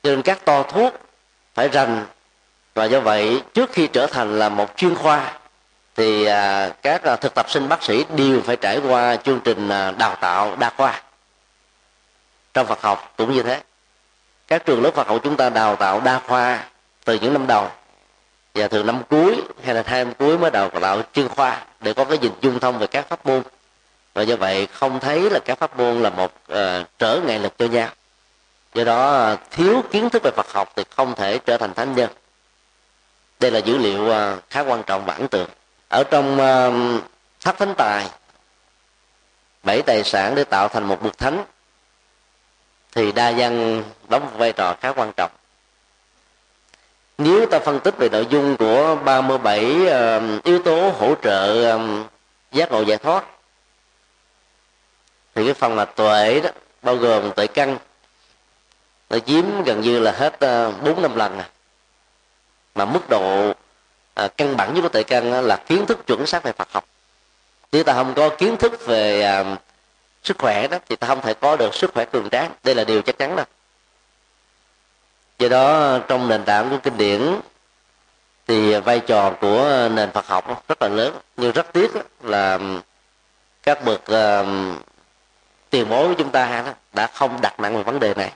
[0.02, 0.94] Cho nên các to thuốc
[1.54, 2.06] phải rành.
[2.74, 5.32] Và do vậy trước khi trở thành là một chuyên khoa
[5.96, 9.68] thì à, các à, thực tập sinh bác sĩ đều phải trải qua chương trình
[9.68, 11.02] à, đào tạo đa khoa
[12.54, 13.14] trong Phật học.
[13.16, 13.60] Cũng như thế
[14.48, 16.64] các trường lớp Phật học chúng ta đào tạo đa khoa
[17.06, 17.68] từ những năm đầu.
[18.54, 21.94] Và thường năm cuối hay là hai năm cuối mới đào tạo chuyên khoa để
[21.94, 23.42] có cái nhìn dung thông về các pháp môn.
[24.14, 26.58] Và do vậy không thấy là các pháp môn là một uh,
[26.98, 27.88] trở ngại lực cho nhau.
[28.74, 31.94] Do đó ờ, thiếu kiến thức về Phật học thì không thể trở thành thánh
[31.94, 32.10] nhân.
[33.40, 35.48] Đây là dữ liệu uh, khá quan trọng và ấn tượng.
[35.88, 37.02] Ở trong uh,
[37.40, 38.06] thất thánh tài
[39.62, 41.44] bảy tài sản để tạo thành một bậc thánh
[42.92, 45.30] thì đa văn đóng một vai trò khá quan trọng
[47.18, 51.70] nếu ta phân tích về nội dung của 37 uh, ờ, yếu tố hỗ trợ
[51.72, 52.04] um,
[52.52, 53.24] giác ngộ giải thoát
[55.34, 56.50] thì cái phần là tuệ đó
[56.82, 57.78] bao gồm tuệ căn
[59.10, 61.48] nó chiếm gần như là hết ờ, bốn năm lần à.
[62.74, 63.52] mà mức độ
[64.14, 66.84] à, căn bản nhất của tuệ căn là kiến thức chuẩn xác về Phật học.
[67.72, 69.56] Nếu ta không có kiến thức về à,
[70.22, 72.50] sức khỏe đó thì ta không thể có được sức khỏe cường tráng.
[72.64, 73.44] Đây là điều chắc chắn đó
[75.38, 77.40] do đó trong nền tảng của kinh điển
[78.46, 81.90] thì vai trò của nền Phật học rất là lớn nhưng rất tiếc
[82.22, 82.58] là
[83.62, 84.46] các bậc uh,
[85.70, 88.32] tiền bối của chúng ta đã không đặt nặng về vấn đề này.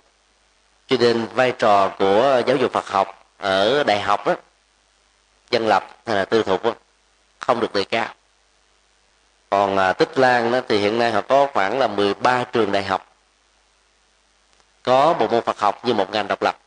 [0.86, 4.34] Cho nên vai trò của giáo dục Phật học ở đại học đó,
[5.50, 6.74] dân lập hay là tư thục đó,
[7.38, 8.08] không được đề cao.
[9.50, 12.84] Còn à, tích lan đó thì hiện nay họ có khoảng là 13 trường đại
[12.84, 13.06] học
[14.82, 16.58] có bộ môn Phật học như một ngành độc lập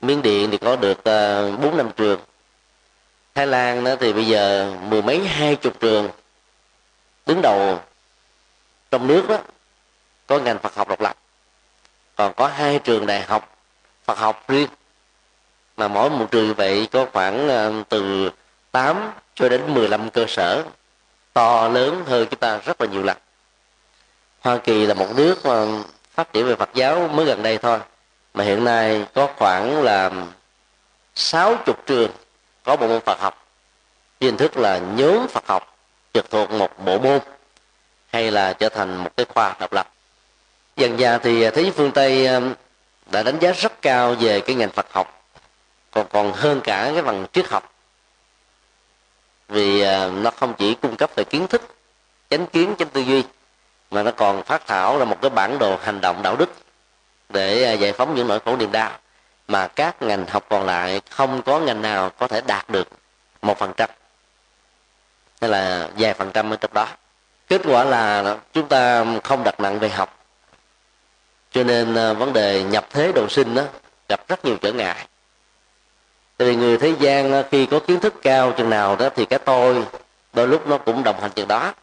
[0.00, 2.20] miến điện thì có được ờ, bốn năm trường.
[3.34, 6.10] Thái lan đó thì bây giờ mười mấy, hai chục trường
[7.26, 7.80] đứng đầu
[8.90, 9.38] trong nước đó,
[10.26, 11.16] có ngành phật học độc lập.
[12.16, 13.56] Còn có hai trường đại học
[14.04, 14.68] phật học riêng.
[15.76, 18.30] Mà mỗi một trường như vậy có khoảng ờ, từ
[18.72, 20.64] 8 cho đến 15 cơ sở,
[21.32, 23.16] to, lớn hơn chúng ta rất là nhiều lần.
[24.40, 25.66] Hoa Kỳ là một nước mà
[26.14, 27.78] phát triển về Phật giáo mới gần đây thôi
[28.34, 30.10] mà hiện nay có khoảng là
[31.14, 32.10] sáu chục trường
[32.64, 33.46] có bộ môn Phật học.
[34.20, 35.76] Hình thức là nhóm Phật học
[36.14, 37.20] trực thuộc một bộ môn
[38.12, 39.92] hay là trở thành một cái khoa độc lập.
[40.76, 42.54] Dần dà thì thế giới phương tây um,
[43.06, 45.22] đã đánh giá rất cao về cái ngành Phật học,
[45.90, 47.72] còn còn hơn cả cái bằng triết học.
[49.48, 51.62] Vì uh, nó không chỉ cung cấp về kiến thức,
[52.30, 53.24] chánh kiến, chánh tư duy,
[53.90, 56.50] mà nó còn phát thảo là một cái bản đồ hành động đạo đức
[57.28, 58.90] để à, giải phóng những nỗi khổ niềm đau.
[59.48, 62.88] Mà các ngành học còn lại không có ngành nào có thể đạt được
[63.42, 63.90] một phần trăm,
[65.40, 66.88] hay là vài phần trăm ở trong đó.
[67.48, 70.18] Kết quả là chúng ta không đặt nặng về học.
[71.52, 73.62] Cho nên à, vấn đề nhập thế đầu sinh đó
[74.08, 75.06] gặp rất nhiều trở ngại.
[76.36, 79.38] Tại vì người thế gian khi có kiến thức cao chừng nào đó thì cái
[79.38, 79.86] tôi
[80.32, 81.74] đôi lúc nó cũng đồng hành chừng đó.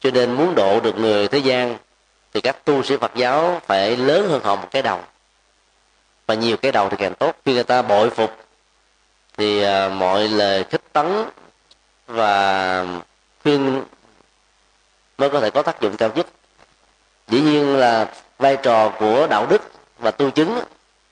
[0.00, 1.76] Cho nên muốn độ được người thế gian
[2.34, 5.00] thì các tu sĩ Phật giáo phải lớn hơn họ một cái đầu.
[6.26, 7.36] Và nhiều cái đầu thì càng tốt.
[7.44, 8.36] Khi người ta bội phục,
[9.36, 11.24] thì à, mọi lời khích tấn
[12.06, 12.86] và
[13.42, 13.82] khuyên
[15.18, 16.26] mới có thể có tác dụng cao nhất.
[17.28, 19.62] Dĩ nhiên là vai trò của đạo đức
[19.98, 20.60] và tu chứng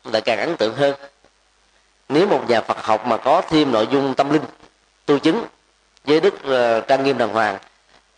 [0.05, 0.95] lại càng ấn tượng hơn.
[2.09, 4.43] Nếu một nhà Phật học mà có thêm nội dung tâm linh,
[5.07, 5.45] tu chứng
[6.05, 7.59] với đức ờ, trang nghiêm đàng hoàng,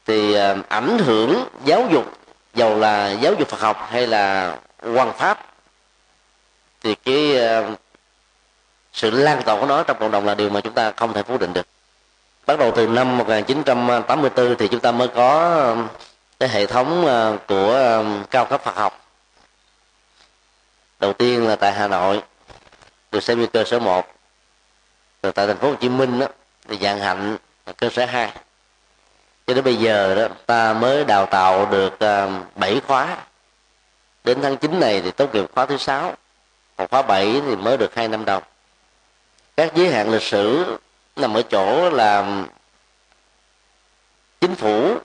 [0.06, 2.23] thì ờ, ảnh hưởng giáo dục
[2.54, 4.56] dầu là giáo dục Phật học hay là
[4.94, 5.46] quan pháp
[6.82, 7.70] thì cái ờ,
[8.92, 11.22] sự lan tỏa của nó trong cộng đồng là điều mà chúng ta không thể
[11.22, 11.66] phủ định được.
[12.46, 15.76] Bắt đầu từ năm 1984 thì chúng ta mới có ờ,
[16.40, 19.00] cái hệ thống ờ, của cao cấp Phật học.
[21.00, 22.22] Đầu tiên là tại Hà Nội
[23.12, 24.06] được xem như cơ sở 1
[25.22, 26.26] rồi tại thành phố Hồ Chí Minh đó,
[26.68, 27.36] thì dạng hạnh
[27.66, 28.32] là cơ sở 2
[29.46, 33.16] cho đến bây giờ đó ta mới đào tạo được à, uh, 7 khóa.
[34.24, 36.14] Đến tháng 9 này thì tốt nghiệp khóa thứ sáu
[36.76, 38.40] còn khóa 7 thì mới được hai năm đầu.
[39.56, 40.76] Các giới hạn lịch sử
[41.16, 42.42] nằm ở chỗ là
[44.40, 44.96] chính phủ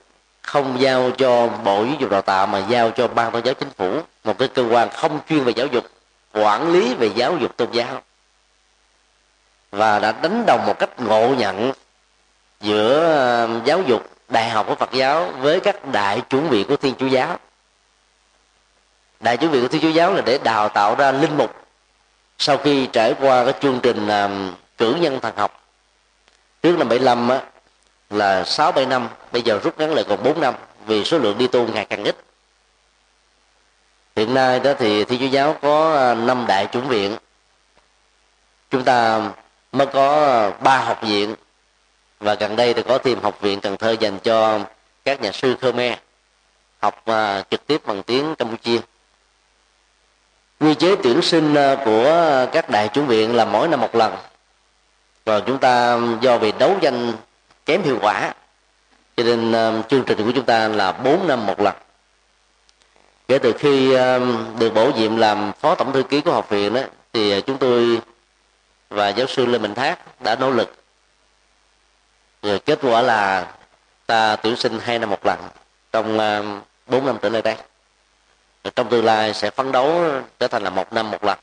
[0.42, 3.70] không giao cho bộ giáo dục đào tạo mà giao cho ban tôn giáo chính
[3.70, 5.84] phủ một cái cơ quan không chuyên về giáo dục
[6.32, 8.02] quản lý về giáo dục tôn giáo.
[9.70, 11.72] Và đã đánh đồng một cách ngộ nhận
[12.60, 16.76] giữa à, giáo dục đại học của phật giáo với các đại chuẩn viện của
[16.76, 17.38] thiên chúa giáo.
[19.20, 21.60] Đại chuẩn viện của thiên chúa giáo là để đào tạo ra linh mục
[22.38, 25.64] sau khi trải qua cái chương trình um, cử nhân thần học.
[26.62, 27.40] Trước năm 75 á,
[28.10, 30.54] là 6 7 năm bây giờ rút ngắn lại còn 4 năm
[30.86, 32.16] vì số lượng đi tu ngày càng ít.
[34.16, 37.16] Hiện nay đó thì thiên chúa giáo có à, năm đại chủng viện.
[38.70, 39.20] Chúng ta
[39.72, 41.34] mới có à, ba học viện
[42.20, 44.60] và gần đây thì có thêm học viện Cần Thơ dành cho
[45.04, 45.98] các nhà sư Khmer
[46.78, 48.80] học uh, trực tiếp bằng tiếng Campuchia.
[50.60, 54.16] Quy chế tuyển sinh à, của các đại chủ viện là mỗi năm một lần.
[55.26, 57.12] Rồi chúng ta do vì đấu tranh
[57.66, 58.34] kém hiệu quả
[59.16, 61.74] cho nên à, chương trình của chúng ta là 4 năm một lần.
[63.28, 63.96] Kể từ khi
[64.58, 66.80] được bổ nhiệm làm phó tổng thư ký của học viện đó
[67.12, 68.00] thì chúng tôi
[68.88, 70.74] và giáo sư lê minh thác đã nỗ lực
[72.42, 73.46] rồi kết quả là
[74.06, 75.38] ta tuyển sinh hai năm một lần
[75.92, 76.44] trong ờ,
[76.86, 77.56] bốn năm trở lại đây.
[78.64, 80.04] Rồi trong tương lai sẽ phấn đấu
[80.38, 81.38] trở thành là một năm một lần.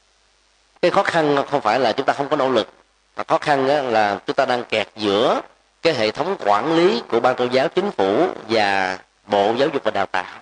[0.81, 2.69] Cái khó khăn không phải là chúng ta không có nỗ lực,
[3.15, 5.41] mà khó khăn là chúng ta đang kẹt giữa
[5.81, 9.83] cái hệ thống quản lý của ban tôn giáo chính phủ và bộ giáo dục
[9.83, 10.39] và đào tạo.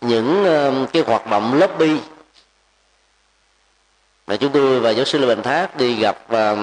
[0.00, 2.00] Những ờ, cái hoạt động lobby
[4.26, 6.56] mà chúng tôi và giáo sư Lê Bình Thác đi gặp ờ,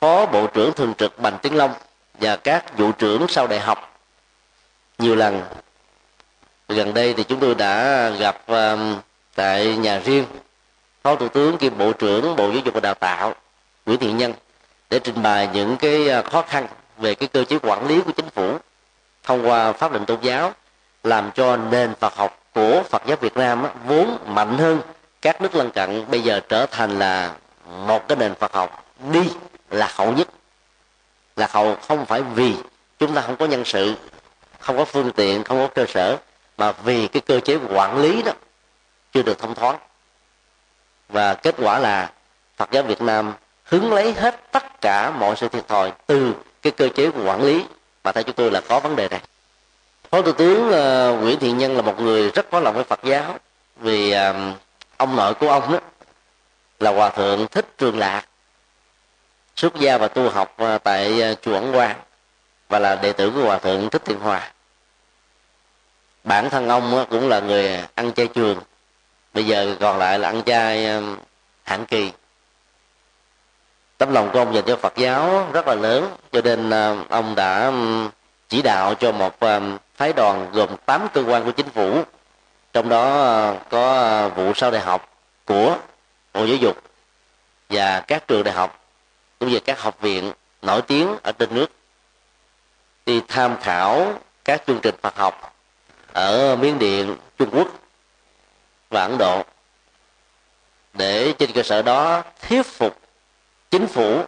[0.00, 1.74] phó bộ trưởng thường trực Bành Tiến Long
[2.14, 3.98] và các vụ trưởng sau đại học.
[4.98, 5.42] Nhiều lần
[6.68, 8.78] gần đây thì chúng tôi đã gặp uh,
[9.34, 10.24] tại nhà riêng
[11.02, 13.34] phó thủ tướng kiêm bộ trưởng bộ giáo dục và đào tạo
[13.86, 14.32] nguyễn thiện nhân
[14.90, 16.66] để trình bày những cái à, khó khăn
[16.98, 18.58] về cái cơ chế quản lý của chính phủ
[19.22, 20.52] thông qua pháp lệnh tôn giáo
[21.04, 24.80] làm cho nền Phật học của Phật giáo Việt Nam vốn mạnh hơn
[25.22, 27.32] các nước lân cận bây giờ trở thành là
[27.86, 29.30] một cái nền Phật học đi
[29.70, 30.28] lạc hậu nhất
[31.36, 32.54] lạc hậu không phải vì
[32.98, 33.94] chúng ta không có nhân sự
[34.58, 36.16] không có phương tiện không có cơ sở
[36.58, 38.32] mà vì cái cơ chế quản lý đó
[39.12, 39.76] chưa được thông thoáng.
[41.08, 42.10] Và kết quả là
[42.56, 46.72] Phật giáo Việt Nam hứng lấy hết tất cả mọi sự thiệt thòi từ cái
[46.72, 47.64] cơ chế quản lý.
[48.04, 49.20] Mà theo chúng tôi là có vấn đề này.
[50.10, 53.00] Phó thủ tướng uh, nguyễn thiện nhân là một người rất có lòng với phật
[53.04, 53.38] giáo
[53.76, 54.56] vì uh,
[54.96, 55.78] ông nội của ông đó
[56.80, 58.27] là hòa thượng thích trường lạc
[59.58, 61.96] xuất gia và tu học à, tại à, chùa ấn quang,
[62.68, 64.52] và là đệ tử của hòa thượng thích thiện hòa.
[66.24, 68.60] Bản thân ông à, cũng là người ăn chay trường,
[69.34, 70.86] bây giờ còn lại là ăn chay
[71.62, 72.12] hạn kỳ.
[73.98, 76.70] Tấm lòng của ông dành cho phật giáo rất là lớn, cho nên
[77.08, 77.72] ông đã
[78.48, 79.38] chỉ đạo cho một
[79.96, 82.02] phái đoàn gồm 8 cơ quan của chính phủ.
[82.72, 85.08] Trong đó có vụ sau đại học
[85.44, 85.76] của
[86.34, 86.82] bộ giáo dục
[87.70, 88.87] và các trường đại học
[89.38, 91.70] cũng như các học viện nổi tiếng ở trên nước
[93.06, 94.12] đi tham khảo
[94.44, 95.54] các chương trình Phật học
[96.12, 97.68] ở Miến Điện, Trung Quốc
[98.90, 99.44] và Ấn Độ.
[100.94, 102.98] Để trên cơ sở đó thuyết phục
[103.70, 104.22] chính phủ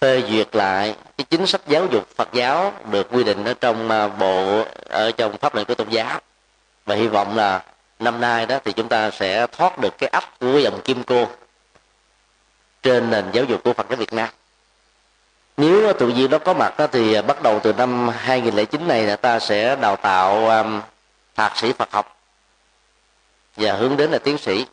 [0.00, 3.90] phê duyệt lại cái chính sách giáo dục Phật giáo được quy định ở trong
[3.90, 6.20] à, bộ ở trong pháp lệnh của tôn giáo.
[6.86, 7.64] Và hy vọng là
[7.98, 11.28] năm nay đó thì chúng ta sẽ thoát được cái ấp của dòng kim cô
[12.86, 14.28] trên nền giáo dục của Phật giáo Việt Nam.
[15.56, 19.02] Nếu tự nhiên nó có mặt đó thì à, bắt đầu từ năm 2009 này
[19.02, 20.80] là ta sẽ đào tạo um,
[21.36, 22.16] thạc sĩ Phật học
[23.56, 24.66] và hướng đến là tiến sĩ.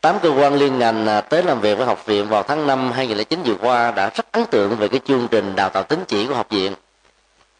[0.00, 2.92] Tám cơ quan liên ngành à, tới làm việc với học viện vào tháng 5
[2.92, 6.26] 2009 vừa qua đã rất ấn tượng về cái chương trình đào tạo tín chỉ
[6.26, 6.74] của học viện.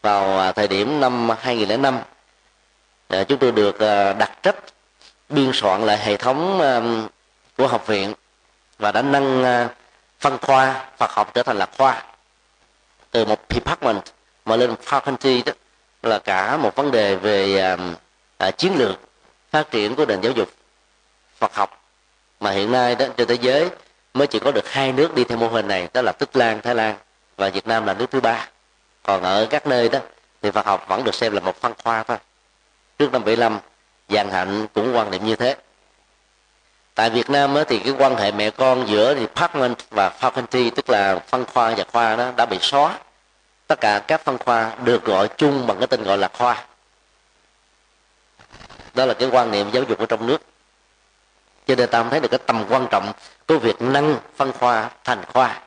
[0.03, 1.99] Vào à, thời điểm năm 2005
[3.29, 3.79] chúng tôi được
[4.19, 4.57] đặt trách
[5.29, 6.61] biên soạn lại hệ thống
[7.57, 8.15] của học viện
[8.79, 9.69] và đã nâng ờ,
[10.21, 12.03] phân khoa Phật học trở thành là khoa.
[13.11, 14.03] Từ một department
[14.45, 15.53] mà lên faculty đó
[16.03, 17.59] là cả một vấn đề về
[18.39, 19.01] à, chiến lược
[19.51, 20.49] phát triển của nền giáo dục
[21.39, 21.83] Phật học.
[22.41, 23.71] Mà hiện nay đó trên thế giới
[24.15, 26.61] mới chỉ có được hai nước đi theo mô hình này đó là Tích Lan,
[26.63, 26.97] Thái Lan
[27.37, 28.49] và Việt Nam là nước thứ ba.
[29.03, 29.99] Còn ở các nơi đó
[30.43, 32.17] thì Phật học vẫn được xem là một phân khoa thôi.
[32.99, 33.59] Trước năm 75
[34.09, 35.57] Giang Hạnh cũng quan niệm như thế
[36.95, 41.19] tại Việt Nam thì cái quan hệ mẹ con giữa department và faculty, tức là
[41.19, 42.99] phân khoa và khoa đó, đã bị xóa.
[43.67, 46.65] Tất cả các phân khoa được gọi chung bằng cái tên gọi là khoa.
[48.95, 50.43] Đó là cái quan niệm giáo dục ở trong nước.
[51.67, 53.13] Cho nên ta không thấy được cái tầm quan trọng
[53.49, 55.61] của việc nâng phân khoa thành khoa,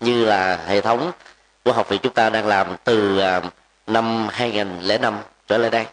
[0.00, 1.12] như là hệ thống
[1.64, 3.40] của học viện chúng ta đang làm từ à,
[3.86, 5.18] năm 2005
[5.48, 5.86] trở lại đây.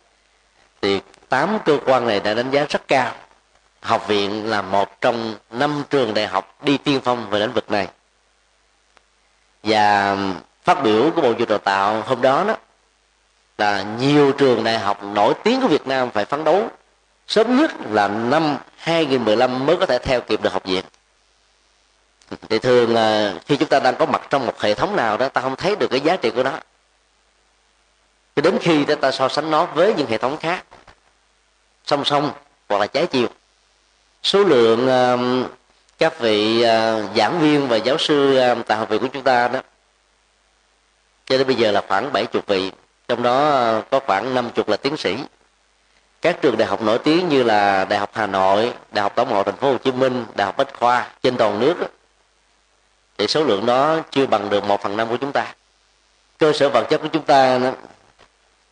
[0.81, 0.99] Thì
[1.29, 3.13] tám cơ quan này đã đánh giá rất cao
[3.81, 7.71] học viện là một trong năm trường đại học đi tiên phong về lĩnh vực
[7.71, 7.87] này.
[9.63, 10.17] Và
[10.63, 12.57] phát biểu của bộ giáo dục đào tạo hôm đó đó,
[13.57, 16.69] là nhiều trường đại học nổi tiếng của Việt Nam phải phấn đấu
[17.27, 20.85] sớm nhất là năm 2015 mới có thể theo kịp được học viện.
[22.49, 25.29] Thì thường là khi chúng ta đang có mặt trong một hệ thống nào đó,
[25.29, 26.51] ta không thấy được cái giá trị của nó.
[28.35, 30.63] Cho đến khi ta so sánh nó với những hệ thống khác,
[31.85, 32.31] song song
[32.69, 33.27] hoặc là trái chiều
[34.23, 35.49] số lượng uh,
[35.97, 39.47] các vị uh, giảng viên và giáo sư uh, tại học viện của chúng ta
[39.47, 39.61] đó
[41.25, 42.71] cho đến bây giờ là khoảng 70 vị
[43.07, 45.17] trong đó ờ, có khoảng 50 là tiến sĩ.
[46.21, 49.29] Các trường đại học nổi tiếng như là đại học Hà Nội, đại học Tổng
[49.29, 51.75] hợp Thành phố Hồ Chí Minh, đại học Bách khoa trên toàn nước
[53.17, 55.53] thì số lượng đó chưa bằng được một phần năm của chúng ta.
[56.37, 57.71] Cơ sở vật chất của chúng ta đó,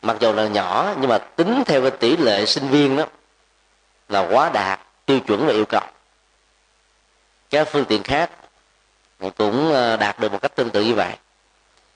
[0.02, 3.06] mặc dù là nhỏ nhưng mà tính theo cái tỷ lệ sinh viên đó
[4.10, 5.82] là quá đạt tiêu chuẩn và yêu cầu.
[7.50, 8.30] Các phương tiện khác
[9.38, 11.14] cũng ờ, đạt được một cách tương tự như vậy.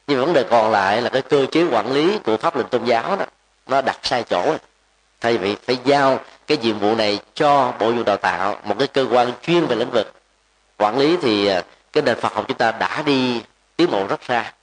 [0.08, 2.86] Nhưng vấn đề còn lại là cái cơ chế quản lý của pháp lệnh tôn
[2.86, 3.26] giáo đó,
[3.68, 4.56] nó đặt sai chỗ.
[5.22, 8.88] Thay vì phải giao cái nhiệm vụ này cho bộ dục đào tạo, một cái
[8.88, 10.14] cơ quan chuyên về lĩnh vực
[10.78, 11.62] quản lý thì ờ,
[11.94, 13.42] cái nền Phật học chúng ta đã đi
[13.76, 14.54] tiến bộ rất xa.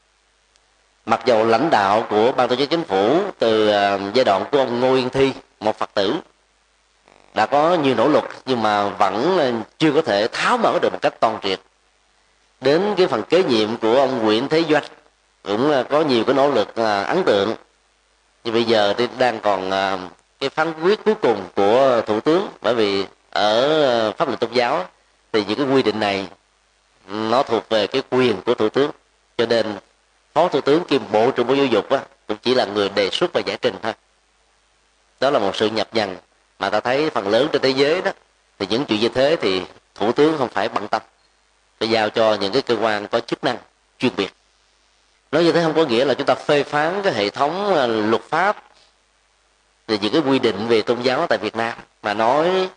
[1.07, 4.59] Mặc dầu lãnh đạo của ban tổ chức chính phủ từ ờ, giai đoạn của
[4.59, 6.15] ông Ngô Yên Thi, một Phật tử
[7.35, 10.99] đã có nhiều nỗ lực nhưng mà vẫn chưa có thể tháo mở được một
[11.03, 11.61] cách toàn triệt.
[12.61, 14.85] Đến cái phần kế nhiệm của ông Nguyễn Thế Doanh
[15.43, 17.55] cũng có nhiều cái nỗ lực à, ấn tượng.
[18.45, 19.99] Nhưng bây giờ thì đang còn à,
[20.41, 22.49] cái phán quyết cuối cùng của thủ tướng.
[22.61, 24.87] Bởi vì ở à, pháp luật tôn giáo
[25.33, 26.29] thì những cái quy định này
[27.09, 28.91] nó thuộc về cái quyền của thủ tướng.
[29.39, 29.77] Cho nên
[30.35, 33.11] phó thủ tướng kiêm bộ trưởng bộ giáo dục á, cũng chỉ là người đề
[33.11, 33.93] xuất và giải trình thôi.
[35.21, 36.17] Đó là một sự nhập nhằng
[36.59, 38.11] mà ta thấy phần lớn trên thế giới đó
[38.59, 39.63] thì những chuyện như thế thì
[39.95, 41.03] thủ tướng không phải bận tâm.
[41.81, 43.57] Phải giao cho những cái cơ quan có chức năng
[43.99, 44.35] chuyên biệt.
[45.33, 47.87] Nói như thế không có nghĩa là chúng ta phê phán cái hệ thống ờ,
[47.87, 48.65] luật pháp
[49.87, 52.69] về những cái quy định về tôn giáo tại Việt Nam mà nói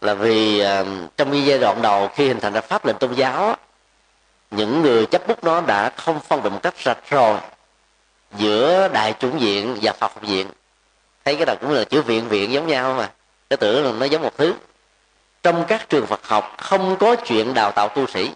[0.00, 3.14] là vì uh, trong cái giai đoạn đầu khi hình thành ra pháp lệnh tôn
[3.14, 3.56] giáo
[4.50, 7.40] những người chấp bút nó đã không phân biệt một cách rạch ròi
[8.38, 10.50] giữa đại chủng diện và phật học viện
[11.24, 13.10] thấy cái đầu cũng là chữ viện viện giống nhau mà.
[13.50, 14.54] Cái tưởng là nó giống một thứ.
[15.42, 18.30] Trong các trường phật học không có chuyện đào tạo tu sĩ.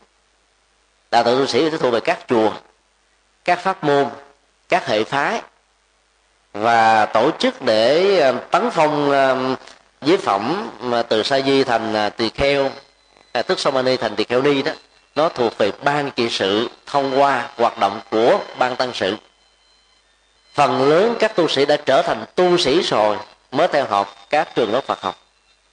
[1.11, 2.53] Đào tạo tu sĩ thì thuộc về các chùa,
[3.45, 4.07] các pháp môn,
[4.68, 5.43] các hệ phái
[6.53, 9.57] và tổ chức để ờ, tấn phong ờ,
[10.03, 12.70] giới phẩm mà từ sa di thành ờ, tỳ kheo
[13.32, 14.72] à, tức somani thành tỳ kheo ni đó.
[15.14, 19.16] Nó thuộc về ban trị sự thông qua hoạt động của ban tăng sự
[20.57, 23.17] phần lớn các tu sĩ đã trở thành tu sĩ rồi
[23.53, 25.19] mới theo học các trường lớp Phật học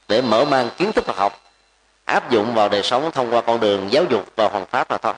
[0.07, 1.41] để mở mang kiến thức Phật học
[2.05, 4.97] áp dụng vào đời sống thông qua con đường giáo dục và hoàn pháp là
[4.97, 5.13] thôi.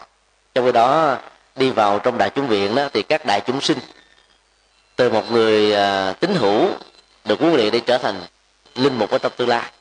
[0.56, 1.18] Trong khi đó
[1.56, 3.78] đi vào trong đại chúng viện đó thì các đại chúng sinh
[4.96, 6.68] từ một người à, tín hữu
[7.26, 8.22] được huấn luyện để trở thành
[8.76, 9.72] linh mục ở trong tương lai.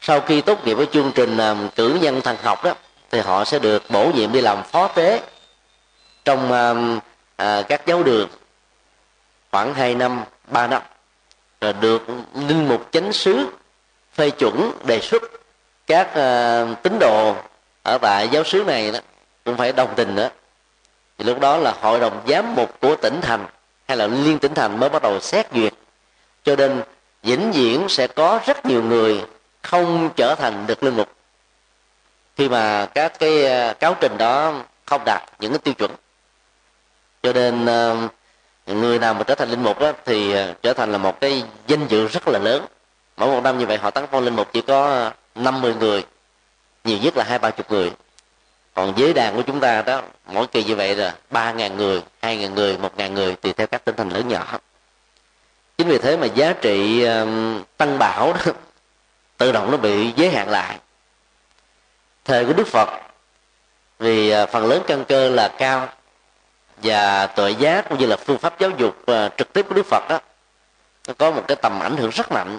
[0.00, 2.74] Sau khi tốt nghiệp với chương trình à, cử nhân thần học đó
[3.10, 5.22] thì họ sẽ được bổ nhiệm đi làm phó tế
[6.24, 6.74] trong à,
[7.36, 8.28] à, các giáo đường
[9.50, 10.82] khoảng 2 năm 3 năm
[11.60, 12.02] rồi được
[12.34, 13.46] linh mục chánh xứ
[14.14, 15.22] phê chuẩn đề xuất
[15.86, 17.36] các uh, tín đồ
[17.82, 18.98] ở tại giáo xứ này đó
[19.44, 20.30] cũng phải đồng tình nữa.
[21.18, 23.46] Thì lúc đó là hội đồng giám mục của tỉnh thành
[23.88, 25.74] hay là liên tỉnh thành mới bắt đầu xét duyệt.
[26.44, 26.82] Cho nên
[27.22, 29.24] vĩnh viễn sẽ có rất nhiều người
[29.62, 31.08] không trở thành được linh mục.
[32.36, 35.90] Khi mà các cái ờ, cáo trình đó không đạt những cái tiêu chuẩn.
[37.22, 38.08] Cho nên ờ,
[38.74, 41.44] người nào mà trở thành linh mục đó, thì à, trở thành là một cái
[41.66, 42.66] danh dự rất là lớn.
[43.16, 46.04] Mỗi một năm như vậy họ tấn phong linh mục chỉ có à, 50 người
[46.84, 47.92] nhiều nhất là hai ba chục người.
[48.74, 52.02] Còn giới đàn của chúng ta đó mỗi kỳ như vậy là ba ngàn người
[52.22, 54.58] hai ngàn người một ngàn người tùy theo các tinh thành lớn nhỏ.
[55.78, 57.26] Chính vì thế mà giá trị à,
[57.76, 58.52] tăng bảo đó
[59.36, 60.78] tự động nó bị giới hạn lại.
[62.24, 62.88] Thời của đức phật
[63.98, 65.88] vì phần lớn căn cơ là cao
[66.82, 69.86] và tội giác cũng như là phương pháp giáo dục uh, trực tiếp của đức
[69.86, 70.20] phật đó
[71.08, 72.58] nó có một cái tầm ảnh hưởng rất mạnh.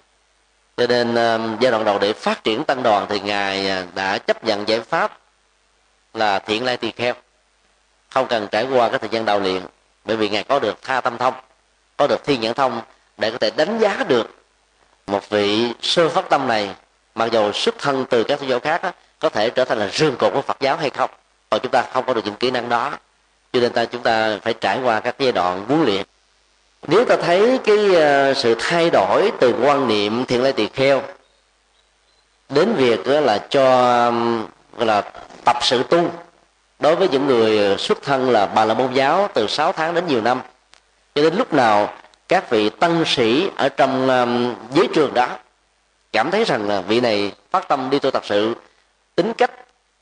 [0.78, 4.18] Cho nên uh, giai đoạn đầu để phát triển tăng đoàn thì ngài uh, đã
[4.18, 5.18] chấp nhận giải pháp
[6.14, 7.14] là thiện lai tỳ kheo.
[8.10, 9.62] Không cần trải qua cái thời gian đào luyện
[10.06, 11.34] bởi vì ngài có được tha tâm thông
[11.98, 12.82] có được thiên nhãn thông
[13.18, 14.36] để có thể đánh giá được
[15.08, 16.76] một vị sơ phát tâm này
[17.16, 19.90] mặc dù xuất thân từ các tôn giáo khác đó, có thể trở thành là
[19.94, 21.10] rương cột của Phật giáo hay không
[21.50, 22.92] còn chúng ta không có được những kỹ năng đó
[23.54, 26.04] cho nên ta chúng ta phải trải qua các giai đoạn huấn luyện.
[26.88, 31.02] Nếu ta thấy cái ờ, sự thay đổi từ quan niệm thiện lai tỳ kheo
[32.50, 33.66] đến việc ờ, là cho
[34.78, 35.04] gọi là
[35.46, 36.12] tập sự tu
[36.80, 40.08] đối với những người xuất thân là bà la môn giáo từ 6 tháng đến
[40.08, 40.42] nhiều năm
[41.16, 41.94] cho đến lúc nào
[42.28, 45.28] các vị tăng sĩ ở trong um, giới trường đó
[46.12, 48.56] cảm thấy rằng là vị này phát tâm đi tu tập sự
[49.16, 49.52] tính cách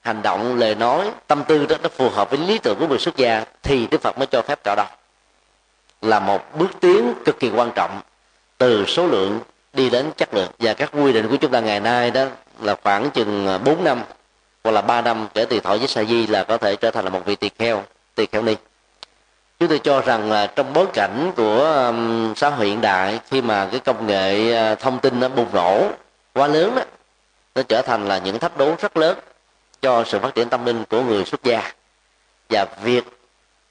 [0.07, 2.99] hành động, lời nói, tâm tư đó, nó phù hợp với lý tưởng của người
[2.99, 4.99] xuất gia thì đức phật mới cho phép tạo đọc
[6.01, 8.01] là một bước tiến cực kỳ quan trọng
[8.57, 9.39] từ số lượng
[9.73, 10.51] đi đến chất lượng.
[10.59, 12.25] Và các quy định của chúng ta ngày nay đó
[12.61, 14.01] là khoảng chừng à, 4 năm
[14.63, 17.03] hoặc là 3 năm kể từ thọ với sa di là có thể trở thành
[17.03, 17.83] là một vị tỳ kheo
[18.15, 18.55] tỳ kheo ni.
[19.59, 21.93] Chúng tôi cho rằng là trong bối cảnh của
[22.35, 25.89] xã hội hiện đại, khi mà cái công nghệ à, thông tin nó bùng nổ
[26.33, 26.81] quá lớn đó
[27.55, 29.17] nó trở thành là những thách đố rất lớn
[29.81, 31.71] cho sự phát triển tâm linh của người xuất gia.
[32.49, 33.03] Và việc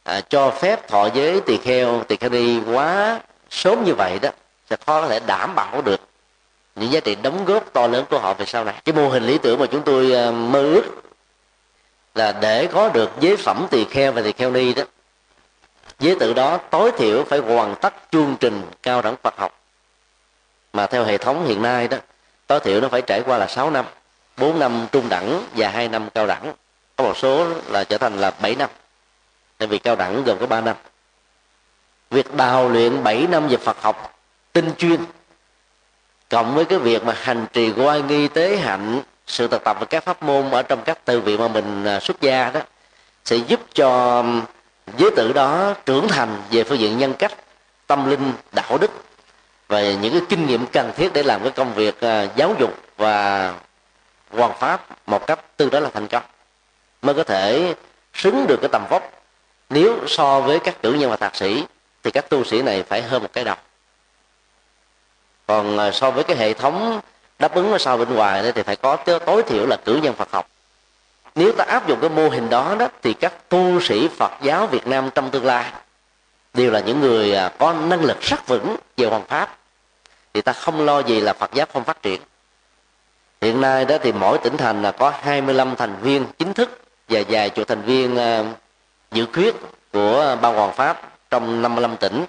[0.04, 4.28] à, cho phép thọ giới tỳ kheo tỳ kheo ni quá sớm như vậy đó
[4.70, 6.00] sẽ khó có thể đảm bảo được
[6.76, 8.74] những giá trị đóng góp to lớn của họ về sau này.
[8.84, 10.84] Cái mô hình lý tưởng mà chúng tôi à, mơ ước
[12.14, 14.82] là để có được giới phẩm tỳ kheo và tỳ kheo ni đó
[15.98, 19.60] giới tự đó tối thiểu phải hoàn tất chương trình cao đẳng Phật học.
[20.72, 21.96] Mà theo hệ thống hiện nay đó
[22.46, 23.84] tối thiểu nó phải trải qua là 6 năm.
[24.36, 26.52] 4 năm trung đẳng và 2 năm cao đẳng.
[26.96, 28.70] Có một số là trở thành là 7 năm.
[29.58, 30.76] Tại vì cao đẳng gồm có 3 năm.
[32.10, 34.18] Việc đào luyện 7 năm về Phật học,
[34.52, 35.00] tinh chuyên,
[36.30, 39.86] cộng với cái việc mà hành trì quay nghi tế hạnh, sự thực tập và
[39.86, 42.60] các pháp môn ở trong các từ viện mà mình à, xuất gia đó,
[43.24, 44.24] sẽ giúp cho
[44.96, 47.32] giới tử đó trưởng thành về phương diện nhân cách,
[47.86, 48.90] tâm linh, đạo đức
[49.68, 52.74] và những cái kinh nghiệm cần thiết để làm cái công việc à, giáo dục
[52.96, 53.54] và
[54.36, 56.22] hoàn pháp một cách tương đối là thành công,
[57.02, 57.74] mới có thể
[58.14, 59.12] xứng được cái tầm vóc.
[59.70, 61.64] Nếu so với các cử nhân và thạc sĩ,
[62.02, 63.56] thì các tu sĩ này phải hơn một cái đầu.
[65.46, 67.00] Còn à, so với cái hệ thống
[67.38, 70.30] đáp ứng ở sau bên ngoài thì phải có tối thiểu là cử nhân Phật
[70.32, 70.48] học.
[71.34, 74.66] Nếu ta áp dụng cái mô hình đó đó, thì các tu sĩ Phật giáo
[74.66, 75.72] Việt Nam trong tương lai
[76.54, 79.58] đều là những người à, có năng lực rất vững về hoàn pháp.
[80.34, 82.20] Thì ta không lo gì là Phật giáo không phát triển
[83.40, 87.20] hiện nay đó thì mỗi tỉnh thành là có 25 thành viên chính thức và
[87.28, 88.44] vài chục thành viên ờ,
[89.10, 89.54] dự khuyết
[89.92, 92.24] của ban hoàng pháp trong 55 tỉnh.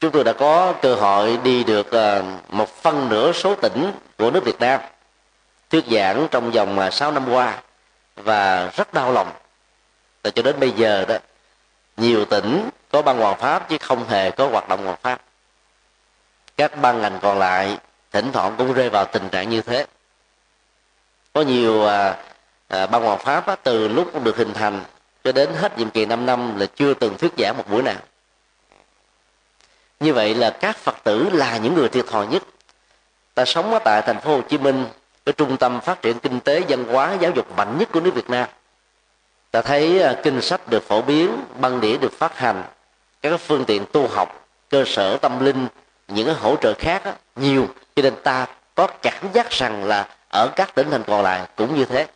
[0.00, 4.30] Chúng tôi đã có cơ hội đi được ờ, một phân nửa số tỉnh của
[4.30, 4.80] nước Việt Nam,
[5.70, 7.58] thuyết giảng trong vòng ờ, 6 năm qua
[8.16, 9.30] và rất đau lòng.
[10.24, 11.16] Là cho đến bây giờ đó,
[11.96, 15.20] nhiều tỉnh có ban hoàng pháp chứ không hề có hoạt động hoàng pháp.
[16.56, 17.78] Các ban ngành còn lại
[18.10, 19.86] thỉnh thoảng cũng rơi vào tình trạng như thế.
[21.32, 22.16] Có nhiều à,
[22.68, 24.84] à, ban hoàng pháp á, từ lúc được hình thành
[25.24, 28.00] cho đến hết nhiệm kỳ 5 năm là chưa từng thuyết giảng một buổi nào.
[30.00, 32.42] Như vậy là các phật tử là những người thiệt thòi nhất.
[33.34, 34.86] Ta sống ở tại thành phố Hồ Chí Minh
[35.26, 38.14] cái trung tâm phát triển kinh tế văn hóa giáo dục mạnh nhất của nước
[38.14, 38.48] Việt Nam.
[39.50, 42.64] Ta thấy à, kinh sách được phổ biến băng đĩa được phát hành
[43.22, 45.68] các phương tiện tu học cơ sở tâm linh
[46.08, 50.08] những cái hỗ trợ khác đó, nhiều cho nên ta có cảm giác rằng là
[50.28, 52.06] ở các tỉnh thành còn lại cũng như thế.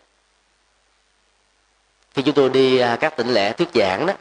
[2.15, 4.15] Khi chúng tôi đi à, các tỉnh lẻ thuyết giảng đó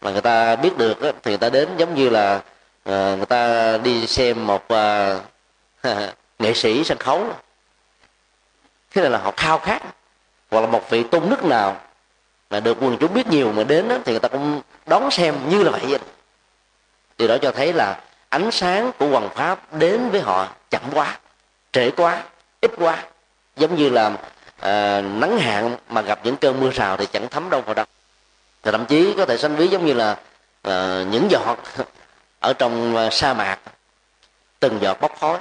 [0.00, 3.26] mà người ta biết được đó, thì người ta đến giống như là uh, người
[3.26, 5.22] ta đi xem một uh,
[6.38, 7.26] nghệ sĩ sân khấu.
[8.90, 9.82] Thế này là họ khao khát
[10.50, 11.80] hoặc là một vị tôn đức nào
[12.50, 15.34] mà được quần chúng biết nhiều mà đến đó, thì người ta cũng đón xem
[15.48, 15.98] như là vậy.
[17.18, 18.00] Điều đó cho thấy là
[18.30, 21.18] ánh sáng của hoàng pháp đến với họ chậm quá
[21.72, 22.22] trễ quá
[22.60, 23.04] ít quá.
[23.56, 24.16] Giống như là
[24.60, 27.86] à, nắng hạn mà gặp những cơn mưa rào thì chẳng thấm đâu vào đâu.
[28.62, 30.16] Thì thậm chí có thể sanh ví giống như là
[30.62, 31.58] à, những giọt
[32.40, 33.58] ở trong à, sa mạc
[34.60, 35.38] từng giọt bốc khói.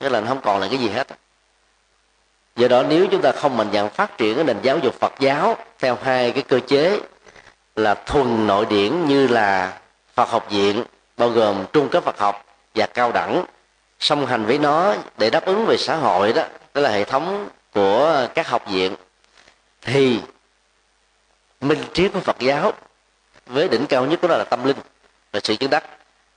[0.00, 1.06] Thế là không còn là cái gì hết.
[2.56, 5.12] Do đó nếu chúng ta không mạnh dạn phát triển cái nền giáo dục phật
[5.18, 7.00] giáo theo hai cái cơ chế
[7.76, 9.78] là thuần nội điển như là
[10.14, 10.84] phật học viện
[11.16, 12.44] bao gồm trung cấp phật học
[12.74, 13.44] và cao đẳng,
[13.98, 16.42] song hành với nó để đáp ứng về xã hội đó
[16.74, 18.96] đó là hệ thống của các học viện.
[19.80, 20.20] Thì
[21.60, 22.72] minh triết của phật giáo
[23.46, 24.76] với đỉnh cao nhất của nó là tâm linh
[25.32, 25.84] và sự chứng đắc.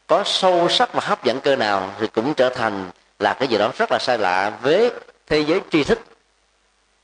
[0.08, 3.58] Có sâu sắc và hấp dẫn cơ nào thì cũng trở thành là cái gì
[3.58, 4.92] đó rất là sai lạ với
[5.28, 6.00] thế giới tri thức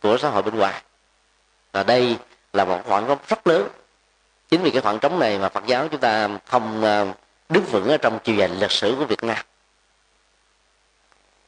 [0.01, 0.81] của xã hội bên ngoài.
[1.71, 2.17] Và đây
[2.53, 3.67] là một khoảng trống rất lớn.
[4.49, 7.05] Chính vì cái khoảng trống này mà phật giáo chúng ta không à,
[7.51, 9.37] đứng vững ở trong chiều dài lịch sử của việt nam.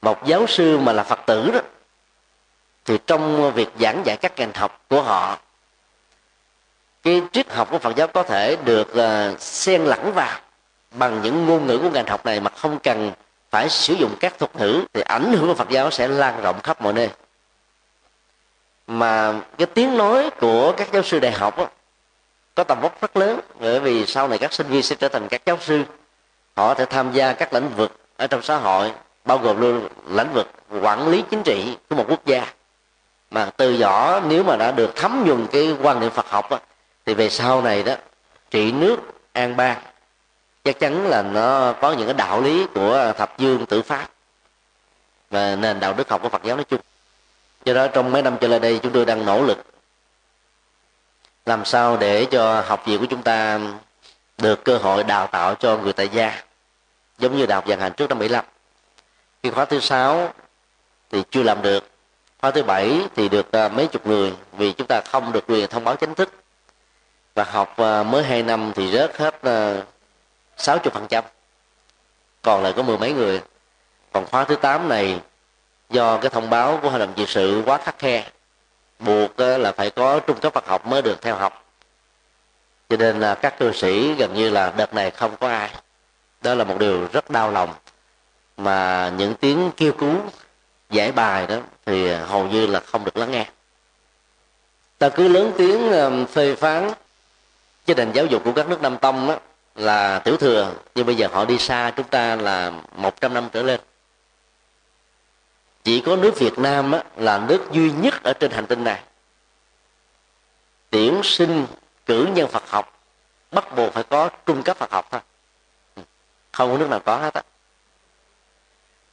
[0.01, 1.59] Một giáo sư mà là phật tử đó
[2.85, 5.37] thì trong việc giảng dạy các ngành học của họ
[7.03, 10.39] cái triết học của phật giáo có thể được uh, xen lẫn vào
[10.91, 13.11] bằng những ngôn ngữ của ngành học này mà không cần
[13.49, 16.61] phải sử dụng các thuật ngữ thì ảnh hưởng của phật giáo sẽ lan rộng
[16.61, 17.09] khắp mọi nơi.
[18.87, 21.67] Mà cái tiếng nói của các giáo sư đại học đó,
[22.55, 25.27] có tầm vóc rất lớn bởi vì sau này các sinh viên sẽ trở thành
[25.27, 25.83] các giáo sư.
[26.55, 28.91] Họ sẽ tham gia các lĩnh vực ở trong xã hội
[29.25, 30.51] bao gồm luôn lĩnh vực
[30.81, 32.53] quản lý chính trị của một quốc gia.
[33.31, 36.59] Mà từ nhỏ nếu mà đã được thấm nhuần cái quan niệm Phật học đó,
[37.05, 37.95] thì về sau này đó
[38.51, 38.97] trị nước
[39.33, 39.77] an bang
[40.63, 44.07] chắc chắn là nó có những cái đạo lý của thập dương tử pháp
[45.29, 46.79] và nền đạo đức học của Phật giáo nói chung.
[47.65, 49.72] Do đó trong mấy năm trở lại đây chúng tôi đang nỗ lực
[51.45, 53.59] làm sao để cho học viện của chúng ta
[54.37, 56.43] được cơ hội đào tạo cho người tại gia,
[57.17, 58.45] giống như đại học vận hành trước năm 75
[59.43, 60.33] khi khóa thứ sáu
[61.11, 61.89] thì chưa làm được,
[62.41, 65.67] khóa thứ bảy thì được à, mấy chục người, vì chúng ta không được quyền
[65.67, 66.33] thông báo chính thức.
[67.35, 69.81] Và học à, mới hai năm thì rớt hết à,
[70.57, 71.23] sáu chục phần trăm.
[72.41, 73.41] Còn lại có mười mấy người.
[74.11, 75.19] Còn khóa thứ tám này,
[75.89, 78.23] do cái thông báo của hội đồng trị sự quá khắc khe
[79.03, 81.65] buộc là phải có trung cấp Phật học mới được theo học.
[82.89, 85.69] Cho nên là các cư sĩ gần như là đợt này không có ai.
[86.41, 87.73] Đó là một điều rất đau lòng.
[88.57, 90.15] Mà những tiếng kêu cứu,
[90.89, 93.45] giải bài đó, thì hầu như là không được lắng nghe.
[94.97, 95.91] Ta cứ lớn tiếng
[96.31, 96.91] phê phán
[97.85, 99.37] chế định giáo dục của các nước nam tông đó
[99.75, 100.73] là tiểu thừa.
[100.95, 103.79] Nhưng bây giờ họ đi xa chúng ta là 100 năm trở lên
[105.83, 109.03] chỉ có nước Việt Nam á, là nước duy nhất ở trên hành tinh này.
[110.89, 111.65] Tuyển sinh
[112.05, 112.99] cử nhân Phật học
[113.51, 115.21] bắt buộc phải có trung cấp Phật học thôi.
[115.95, 116.01] Ừ.
[116.51, 117.41] Không có nước nào có hết á.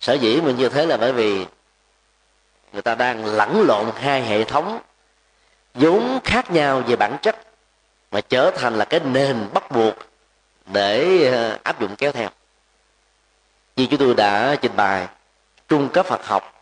[0.01, 1.47] Sở dĩ mình như thế là bởi vì
[2.73, 4.81] người ta đang lẫn lộn hai hệ thống
[5.75, 7.37] vốn khác nhau về bản chất
[8.11, 9.95] mà trở thành là cái nền bắt buộc
[10.67, 12.29] để ờ, áp dụng kéo theo.
[13.77, 15.09] Như chúng tôi đã trình bày
[15.69, 16.60] trung cấp Phật học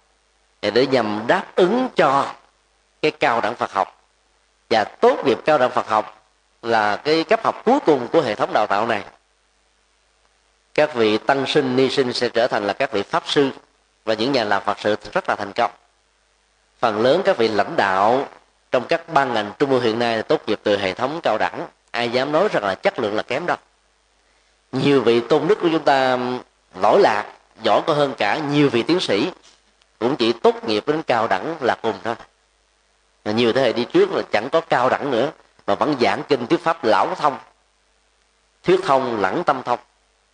[0.63, 2.35] để nhằm đáp ứng cho
[3.03, 4.03] cái cao đẳng Phật học.
[4.71, 6.23] Và tốt nghiệp cao đẳng Phật học
[6.63, 9.05] là cái cấp học cuối cùng của hệ thống đào tạo này.
[10.75, 13.51] Các vị tăng sinh, ni sinh sẽ trở thành là các vị pháp sư
[14.05, 15.71] và những nhà làm phật sự rất là thành công.
[16.79, 18.29] Phần lớn các vị lãnh đạo
[18.71, 21.39] trong các ban ngành trung ương hiện nay là tốt nghiệp từ hệ thống cao
[21.39, 21.67] đẳng.
[21.91, 23.57] Ai dám nói rằng là chất lượng là kém đâu.
[24.73, 26.19] Nhiều vị tôn đức của chúng ta
[26.81, 27.25] lỗi lạc,
[27.63, 29.31] giỏi có hơn cả nhiều vị tiến sĩ
[29.99, 32.15] cũng chỉ tốt nghiệp đến cao đẳng là cùng thôi.
[33.25, 35.31] Mà nhiều thế hệ đi trước là chẳng có cao đẳng nữa,
[35.67, 37.39] mà vẫn giảng kinh thuyết pháp lão thông.
[38.65, 39.79] Thuyết thông lẫn tâm thông.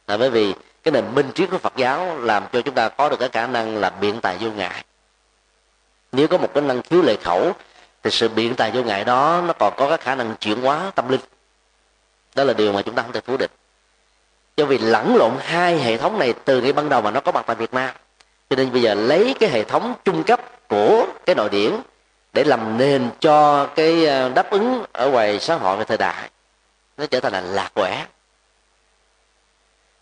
[0.07, 3.09] Là bởi vì cái nền minh triết của Phật giáo làm cho chúng ta có
[3.09, 4.85] được cái khả năng là biện tài vô ngại.
[6.13, 7.53] Nếu có một cái năng khiếu lệ khẩu,
[8.03, 10.93] thì sự biện tài vô ngại đó nó còn có cái khả năng chuyển hóa
[10.95, 11.21] tâm linh.
[12.35, 13.51] Đó là điều mà chúng ta không thể phủ định.
[14.57, 17.33] Do vì lẫn lộn hai hệ thống này từ ngay ban đầu mà nó có
[17.33, 17.95] mặt tại Việt Nam
[18.51, 21.73] cho nên bây giờ lấy cái hệ thống trung cấp của cái nội điển
[22.33, 26.31] để làm nền cho cái ờ, đáp ứng ở ngoài xã hội và thời đại
[26.97, 28.07] nó trở thành là lạc quẻ.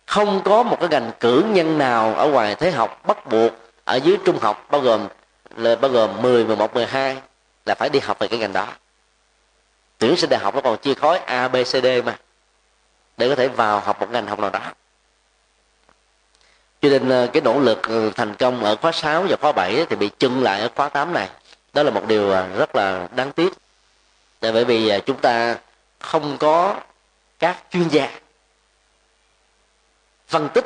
[0.06, 3.52] Không có một cái ngành cử nhân nào ở ngoài thế học bắt buộc
[3.84, 5.08] ở dưới trung học bao gồm
[5.56, 7.16] là bao gồm 10, 11, 12
[7.66, 8.66] là phải đi học về cái ngành đó.
[9.98, 12.18] Tuyển sinh đại học nó còn chia khối A, B, C, D mà
[13.16, 14.60] để có thể vào học một ngành học nào đó
[16.82, 19.86] cho nên ờ, cái nỗ lực ừ, thành công ở khóa 6 và khóa 7
[19.90, 21.28] thì bị chưng lại ở khóa 8 này.
[21.72, 23.52] Đó là một điều ờ, rất là đáng tiếc.
[24.40, 25.56] Tại bởi vì ờ, chúng ta
[25.98, 26.76] không có
[27.38, 28.10] các chuyên gia
[30.28, 30.64] phân tích,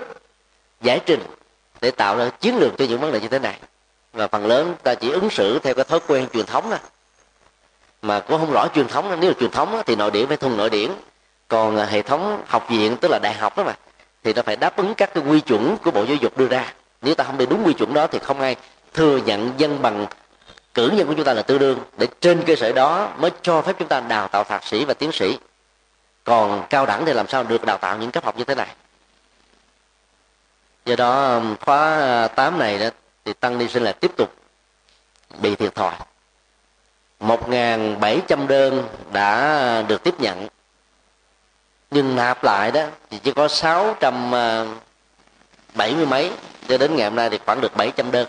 [0.81, 1.21] giải trình
[1.81, 3.59] để tạo ra chiến lược cho những vấn đề như thế này.
[4.13, 6.79] Và phần lớn ta chỉ ứng xử theo cái thói quen truyền thống đó
[8.03, 9.21] mà cũng không rõ truyền thống.
[9.21, 10.91] Nếu là truyền thống thì nội điển phải thuần nội điển
[11.49, 13.75] còn hệ thống học viện, tức là đại học đó mà
[14.27, 16.73] thì nó phải đáp ứng các cái quy chuẩn của bộ giáo dục đưa ra.
[17.03, 18.57] Nếu ta không đi đúng quy chuẩn đó thì không ai
[18.95, 20.07] thừa nhận dân bằng
[20.75, 23.63] cử nhân của chúng ta là tương đương để trên cơ sở đó mới cho
[23.63, 25.39] phép chúng ta đào tạo thạc sĩ và tiến sĩ.
[26.25, 28.69] Còn cao đẳng thì làm sao được đào tạo những cấp học như thế này?
[30.85, 32.87] Do đó um, khóa uh, 8 này đó
[33.25, 34.35] thì tăng ni sinh là tiếp tục
[35.41, 35.95] bị thiệt thòi.
[37.21, 40.49] 1.700 đơn đã uh, được tiếp nhận
[41.91, 44.75] nhưng nạp lại đó thì chỉ có 670
[45.75, 46.33] ờ, mấy
[46.69, 48.27] cho đến ngày hôm nay thì khoảng được 700 đơn.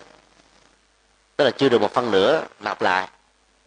[1.36, 3.08] Tức là chưa được một phân nửa nạp lại.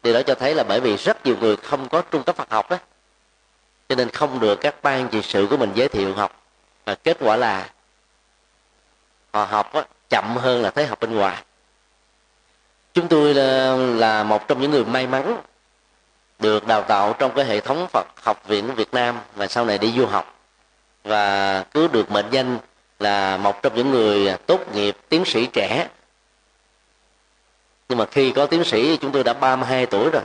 [0.02, 2.50] Điều đó cho thấy là bởi vì rất nhiều người không có trung cấp Phật
[2.50, 2.78] học đó
[3.88, 6.42] cho nên không được các ban trị sự của mình giới thiệu học.
[6.84, 7.68] Và kết quả là
[9.32, 11.42] họ học đó, chậm hơn là thấy học bên ngoài.
[12.94, 15.40] Chúng tôi là, là một trong những người may mắn
[16.40, 19.64] được đào tạo trong cái hệ thống Phật học viện của Việt Nam và sau
[19.64, 20.34] này đi du học.
[21.04, 22.58] Và cứ được mệnh danh
[22.98, 25.88] là một trong những người tốt nghiệp tiến sĩ trẻ.
[27.88, 30.22] Nhưng mà khi có tiến sĩ, chúng tôi đã 32 tuổi rồi.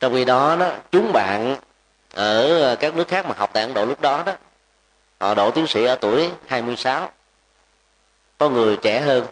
[0.00, 1.56] Trong khi đó đó, chúng bạn
[2.14, 4.32] ở các nước khác mà học tại Ấn Độ lúc đó đó,
[5.20, 7.10] họ đổ tiến sĩ ở tuổi 26
[8.38, 9.26] có người trẻ hơn,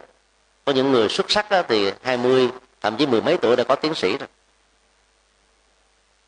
[0.65, 2.49] có những người xuất sắc đó thì 20
[2.81, 4.27] thậm chí mười mấy tuổi đã có tiến sĩ rồi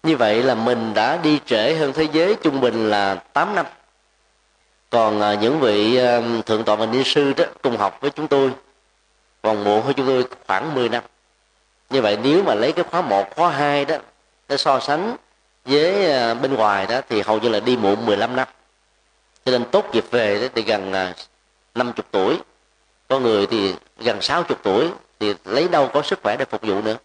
[0.05, 3.65] như vậy là mình đã đi trễ hơn thế giới trung bình là 8 năm.
[4.89, 8.27] Còn à, những vị à, thượng tọa và ni sư đó cùng học với chúng
[8.27, 8.51] tôi
[9.41, 11.03] còn muộn hơn chúng tôi khoảng 10 năm.
[11.89, 13.95] Như vậy nếu mà lấy cái khóa 1, khóa 2 đó
[14.49, 15.15] để so sánh
[15.65, 18.47] với à, bên ngoài đó thì hầu như là đi muộn 15 năm.
[19.45, 21.13] Cho nên tốt nghiệp về đó thì gần
[21.75, 22.39] 50 tuổi.
[23.07, 24.89] Có người thì gần 60 tuổi
[25.19, 26.97] thì lấy đâu có sức khỏe để phục vụ nữa.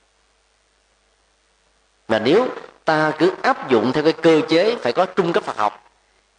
[2.08, 2.48] Mà nếu
[2.84, 5.84] ta cứ áp dụng theo cái cơ chế phải có trung cấp Phật học.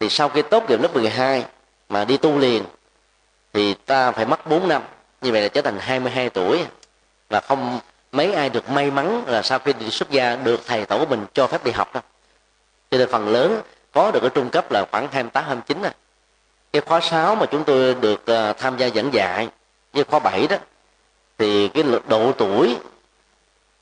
[0.00, 1.44] Thì sau khi tốt nghiệp lớp 12
[1.88, 2.64] mà đi tu liền,
[3.52, 4.82] thì ta phải mất 4 năm.
[5.20, 6.64] Như vậy là trở thành 22 tuổi.
[7.28, 7.80] Và không
[8.12, 11.06] mấy ai được may mắn là sau khi đi xuất gia được thầy tổ của
[11.06, 12.02] mình cho phép đi học đâu.
[12.90, 13.62] Cho nên phần lớn
[13.92, 15.92] có được ở trung cấp là khoảng 28 29 à
[16.72, 19.48] cái khóa 6 mà chúng tôi được à, tham gia dẫn dạy
[19.92, 20.56] như khóa 7 đó,
[21.38, 22.76] thì cái độ tuổi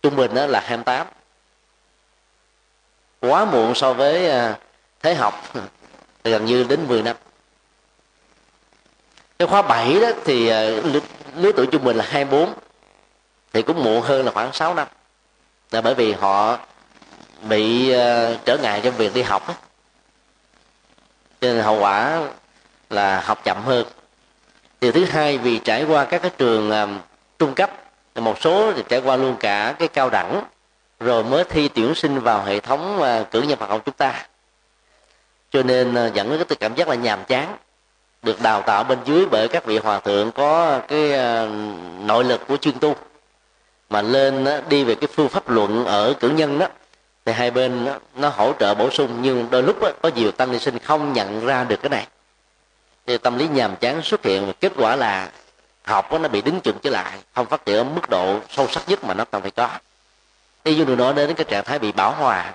[0.03, 1.07] trung bình đó là 28
[3.21, 4.59] quá muộn so với à,
[5.03, 5.53] thế học.
[6.25, 7.17] Gần như đến 10 năm.
[9.39, 10.61] Cái khóa 7 đó thì à,
[11.37, 12.55] lứa tuổi trung bình là 24
[13.53, 14.89] thì cũng muộn hơn là khoảng 6 năm.
[15.71, 16.59] Là bởi vì họ
[17.43, 19.55] bị uh, trở ngại trong việc đi học đó.
[21.41, 22.21] cho nên hậu quả
[22.91, 23.87] là học chậm hơn.
[24.81, 27.03] Điều thứ hai vì trải qua các cái trường uh,
[27.39, 27.71] trung cấp
[28.15, 30.45] một số thì trải qua luôn cả cái cao đẳng
[31.01, 34.27] rồi mới thi tuyển sinh vào hệ thống à, cử nhân Phật học chúng ta.
[35.51, 37.57] Cho nên à, dẫn đến cái cảm giác là nhàm chán
[38.23, 41.47] được đào tạo bên dưới bởi các vị hòa thượng có cái à,
[42.01, 42.97] nội lực của chuyên tu.
[43.91, 46.67] Mà lên đi về cái phương pháp luận ở cử nhân đó
[47.25, 47.87] thì hai bên
[48.17, 49.19] nó, hỗ trợ bổ sung.
[49.23, 52.07] Nhưng đôi lúc có nhiều tăng ni sinh không nhận ra được cái này.
[53.07, 55.31] Thì tâm lý nhàm chán xuất hiện và kết quả là
[55.83, 58.89] học nó bị đứng chừng trở lại không phát triển ở mức độ sâu sắc
[58.89, 59.69] nhất mà nó cần phải có
[60.65, 62.53] đi vô nói đến cái trạng thái bị bảo hòa.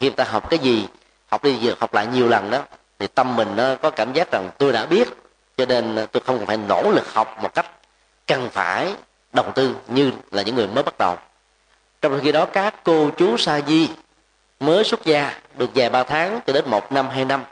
[0.00, 0.86] Khi người ta học cái gì
[1.26, 2.62] học đi học lại nhiều lần đó
[2.98, 5.08] thì tâm mình nó có cảm giác rằng tôi đã biết.
[5.56, 7.66] Cho nên tôi không cần phải nỗ lực học một cách
[8.26, 8.94] cần phải
[9.32, 11.16] đầu tư như là những người mới bắt đầu.
[12.02, 13.88] Trong khi đó các cô chú sa di
[14.60, 17.44] mới xuất gia được vài ba tháng cho đến một năm hai năm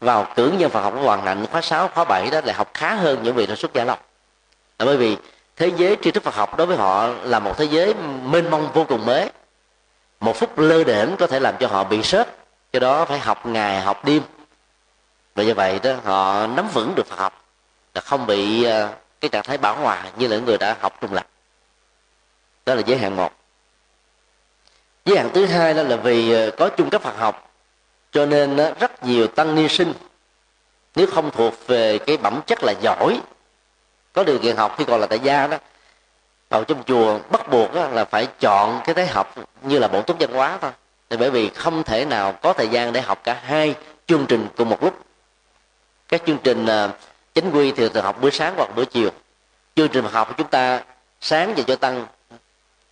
[0.00, 2.70] vào cử nhân Phật học hoàn Hoàng Hạnh khóa 6, khóa 7 đó lại học
[2.74, 3.96] khá hơn những vị đã xuất gia lâu.
[4.78, 5.16] Là bởi vì
[5.56, 8.72] thế giới tri thức Phật học đối với họ là một thế giới mênh mông
[8.72, 9.30] vô cùng mới.
[10.20, 12.28] Một phút lơ đễnh có thể làm cho họ bị sớt
[12.72, 14.22] cho đó phải học ngày, học đêm.
[15.34, 17.44] Và như vậy đó, họ nắm vững được Phật học
[17.94, 21.12] là không bị ờ, cái trạng thái bảo hòa như là người đã học trung
[21.12, 21.26] lập.
[22.66, 23.32] Đó là giới hạn một.
[25.04, 27.50] Giới hạn thứ hai đó là vì ờ, có trung cấp Phật học,
[28.12, 29.92] cho nên ờ, rất nhiều tăng ni sinh.
[30.94, 33.20] Nếu không thuộc về cái bẩm chất là giỏi
[34.16, 35.58] có điều kiện học khi còn là tại gia đó.
[36.48, 40.16] Vào trong chùa bắt buộc là phải chọn cái thế học như là bổ túc
[40.20, 40.70] văn hóa thôi.
[41.10, 43.74] Thì bởi vì không thể nào có thời gian để học cả hai
[44.06, 45.04] chương trình cùng một lúc.
[46.08, 46.90] Các chương trình à, uh,
[47.34, 49.10] chính quy thì thường học buổi sáng hoặc buổi chiều.
[49.76, 50.82] Chương trình học của chúng ta
[51.20, 52.06] sáng dành cho tăng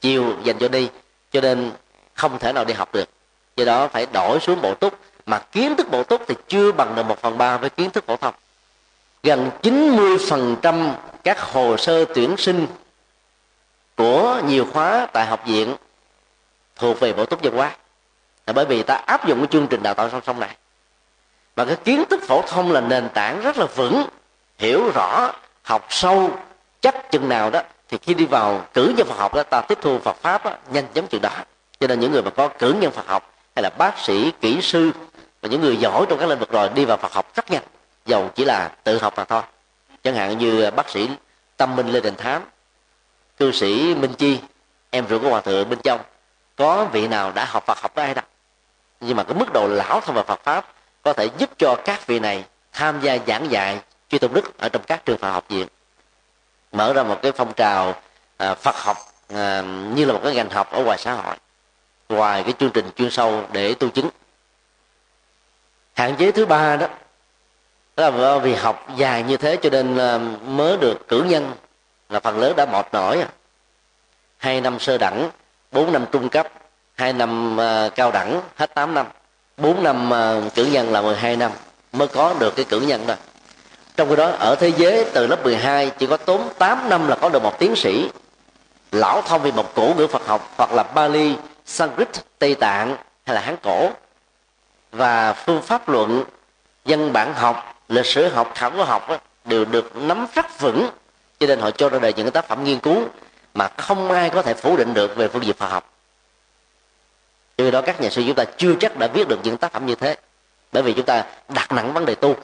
[0.01, 0.91] chiều dành cho đi
[1.33, 1.73] cho nên
[2.15, 3.09] không thể nào đi học được.
[3.57, 4.99] Do đó phải đổi xuống bộ túc.
[5.27, 8.07] Mà kiến thức bổ túc thì chưa bằng được một phần ba với kiến thức
[8.07, 8.35] phổ thông
[9.25, 10.93] gần 90%
[11.25, 12.67] các hồ sơ tuyển sinh
[13.97, 15.77] của nhiều khóa tại học viện
[16.77, 17.77] thuộc về bổ túc văn hóa.
[18.47, 20.57] Là bởi vì ta áp dụng cái chương trình đào tạo song song này.
[21.57, 24.07] Và cái kiến thức phổ thông là nền tảng rất là vững
[24.59, 26.31] hiểu rõ học sâu
[26.81, 29.79] chắc chừng nào đó thì khi đi vào cử nhân Phật học đó ta tiếp
[29.83, 31.31] thu Phật pháp đó, nhanh chóng chừng đó.
[31.81, 34.63] Cho nên những người mà có cử nhân Phật học hay là bác sĩ kỹ
[34.63, 34.91] sư
[35.43, 37.63] và những người giỏi trong các lĩnh vực rồi đi vào Phật học rất nhanh
[38.07, 39.43] dầu chỉ là tự học mà thôi.
[40.03, 41.11] Chẳng hạn như bác sĩ
[41.57, 42.43] tâm minh lê đình thám
[43.37, 44.39] cư sĩ minh chi
[44.91, 46.01] em ruột của hòa thượng bên trong
[46.57, 48.25] có vị nào đã học Phật học với ai đâu?
[49.01, 50.69] Nhưng mà cái mức độ lão thông vào Phật pháp
[51.03, 54.69] có thể giúp cho các vị này tham gia giảng dạy chư tôn đức ở
[54.69, 55.69] trong các trường Phật học viện.
[56.73, 57.95] Mở ra một cái phong trào
[58.37, 58.97] à, Phật học
[59.35, 59.63] à,
[59.95, 61.37] như là một cái ngành học ở ngoài xã hội
[62.09, 64.09] ngoài cái chương trình chuyên sâu để tu chứng.
[65.95, 66.87] Hạn chế thứ ba đó
[67.97, 71.53] đó là vì học dài như thế cho nên ờ, mới được cử nhân.
[72.09, 73.29] Là phần lớn đã mệt mỏi à.
[74.37, 75.31] hai năm sơ đẳng
[75.73, 76.49] bốn năm trung cấp
[76.95, 79.07] hai năm ờ, cao đẳng hết 8 năm.
[79.57, 81.53] Bốn năm ờ, cử nhân là 12 năm
[81.93, 83.15] mới có được cái cử nhân đó.
[83.97, 87.17] Trong khi đó ở thế giới từ lớp 12 chỉ có tốn 8 năm là
[87.17, 88.11] có được một tiến sĩ.
[88.93, 91.37] Lão thông về một cổ ngữ Phật học hoặc là Bali,
[91.67, 93.91] Sanskrit, Tây Tạng hay là Hán cổ.
[94.93, 96.25] Và phương pháp luận
[96.85, 100.89] dân bản học lịch sử học khảo cổ học đó, đều được nắm rất vững.
[101.41, 103.09] Cho nên họ cho ra đời những tác phẩm nghiên cứu
[103.55, 105.91] mà không ai có thể phủ định được về phương diện Phật học.
[107.59, 109.87] Do đó các nhà sư chúng ta chưa chắc đã viết được những tác phẩm
[109.87, 110.17] như thế.
[110.73, 112.37] Bởi vì chúng ta đặt nặng vấn đề tu.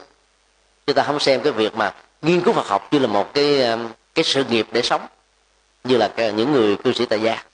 [0.87, 3.63] Chúng ta không xem cái việc mà nghiên cứu Phật học như là một cái
[3.65, 5.07] um, cái sự nghiệp để sống
[5.85, 7.45] như là những người cư sĩ tại gia.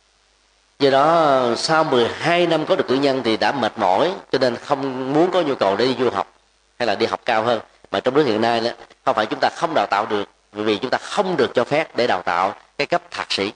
[0.78, 4.56] Do đó sau 12 năm có được cử nhân thì đã mệt mỏi cho nên
[4.56, 6.32] không muốn có nhu cầu để đi du học
[6.78, 7.60] hay là đi học cao hơn
[7.96, 8.70] mà trong nước hiện nay đó,
[9.04, 11.96] không phải chúng ta không đào tạo được vì chúng ta không được cho phép
[11.96, 13.52] để đào tạo cái cấp thạc sĩ.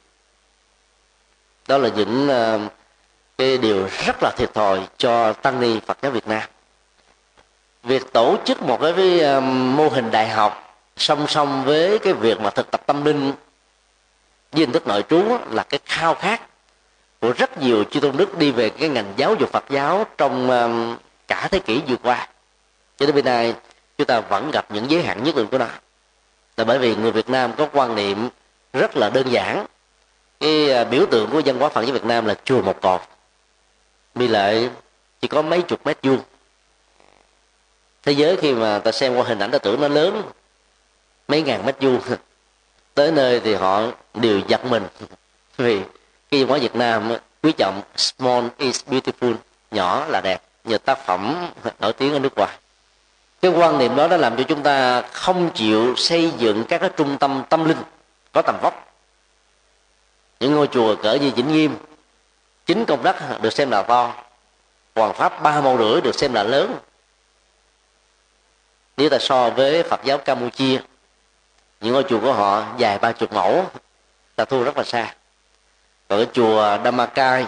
[1.69, 2.61] Đó là những ờ,
[3.39, 6.43] cái điều rất là thiệt thòi cho tăng ni Phật giáo Việt Nam.
[7.83, 12.41] Việc tổ chức một cái ờ, mô hình đại học song song với cái việc
[12.41, 13.33] mà thực tập tâm linh
[14.53, 16.41] với hình thức nội trú là cái khao khát
[17.21, 20.51] của rất nhiều chư tôn đức đi về cái ngành giáo dục Phật giáo trong
[20.51, 20.71] ờ,
[21.29, 22.29] cả thế kỷ vừa qua.
[22.97, 23.55] Cho đến bây nay
[24.01, 25.67] chúng ta vẫn gặp những giới hạn nhất định của nó.
[26.57, 28.29] Là bởi vì người Việt Nam có quan niệm
[28.73, 29.67] rất là đơn giản.
[30.41, 33.01] Cái à, biểu tượng của dân hóa Phật giáo Việt Nam là chùa một cột
[34.15, 34.69] mi lệ
[35.21, 36.19] chỉ có mấy chục mét vuông.
[38.03, 40.23] Thế giới khi mà ta xem qua hình ảnh, ta tưởng nó lớn,
[41.29, 42.01] mấy ngàn mét vuông.
[42.95, 43.83] Tới nơi thì họ
[44.15, 44.87] đều giật mình.
[45.57, 45.81] Vì
[46.31, 49.35] cái văn hóa Việt Nam quý trọng, small is beautiful,
[49.71, 52.59] nhỏ là đẹp, nhờ tác phẩm nổi tiếng ở nước ngoài
[53.41, 56.91] cái quan niệm đó đã làm cho chúng ta không chịu xây dựng các cái
[56.97, 57.83] trung tâm tâm linh
[58.33, 58.95] có tầm vóc.
[60.41, 61.77] Những ngôi chùa cỡ như vĩnh nghiêm,
[62.67, 64.15] chính công đất được xem là to.
[64.95, 66.77] Hoàng pháp ba mẫu rưỡi được xem là lớn.
[68.97, 70.81] Nếu ta so với phật giáo campuchia,
[71.81, 73.67] những ngôi chùa của họ dài ba chục mẫu,
[74.37, 75.15] ta thua rất là xa.
[76.09, 77.47] Còn cái chùa Damakai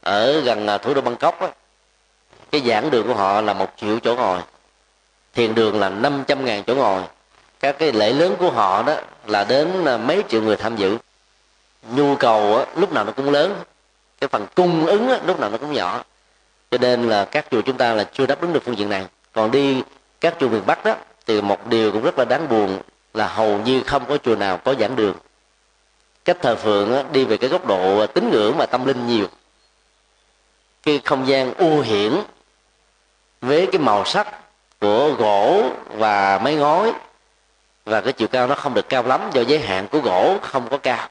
[0.00, 1.38] ở gần à, thủ đô Bangkok
[2.50, 4.40] cái giảng đường của họ là một triệu chỗ ngồi
[5.34, 7.02] thiền đường là 500 ngàn chỗ ngồi.
[7.60, 10.98] Các cái lễ lớn của họ đó là đến à, mấy triệu người tham dự.
[11.94, 13.54] Nhu cầu á, lúc nào nó cũng lớn.
[14.20, 16.04] Cái phần cung ứng á, lúc nào nó cũng nhỏ.
[16.70, 19.06] Cho nên là các chùa chúng ta là chưa đáp ứng được phương diện này.
[19.32, 19.82] Còn đi
[20.20, 20.94] các chùa miền bắc đó
[21.26, 22.78] thì một điều cũng rất là đáng buồn
[23.14, 25.14] là hầu như không có chùa nào có giảng đường.
[26.24, 29.06] Cách thờ phượng á, đi về cái góc độ à, tín ngưỡng và tâm linh
[29.06, 29.26] nhiều.
[30.82, 32.12] Cái không gian u hiển
[33.40, 34.28] với cái màu sắc
[34.80, 36.92] của gỗ và mấy ngói
[37.84, 40.68] và cái chiều cao nó không được cao lắm do giới hạn của gỗ không
[40.68, 41.08] có cao.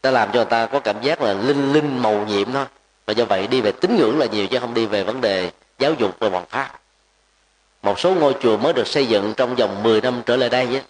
[0.00, 2.64] Ta làm cho người ta có cảm giác là linh linh màu nhiệm thôi.
[3.06, 5.50] Và do vậy đi về tín ngưỡng là nhiều chứ không đi về vấn đề
[5.78, 6.80] giáo dục và bằng pháp.
[7.82, 10.66] Một số ngôi chùa mới được xây dựng trong vòng 10 năm trở lại đây
[10.66, 10.82] ấy,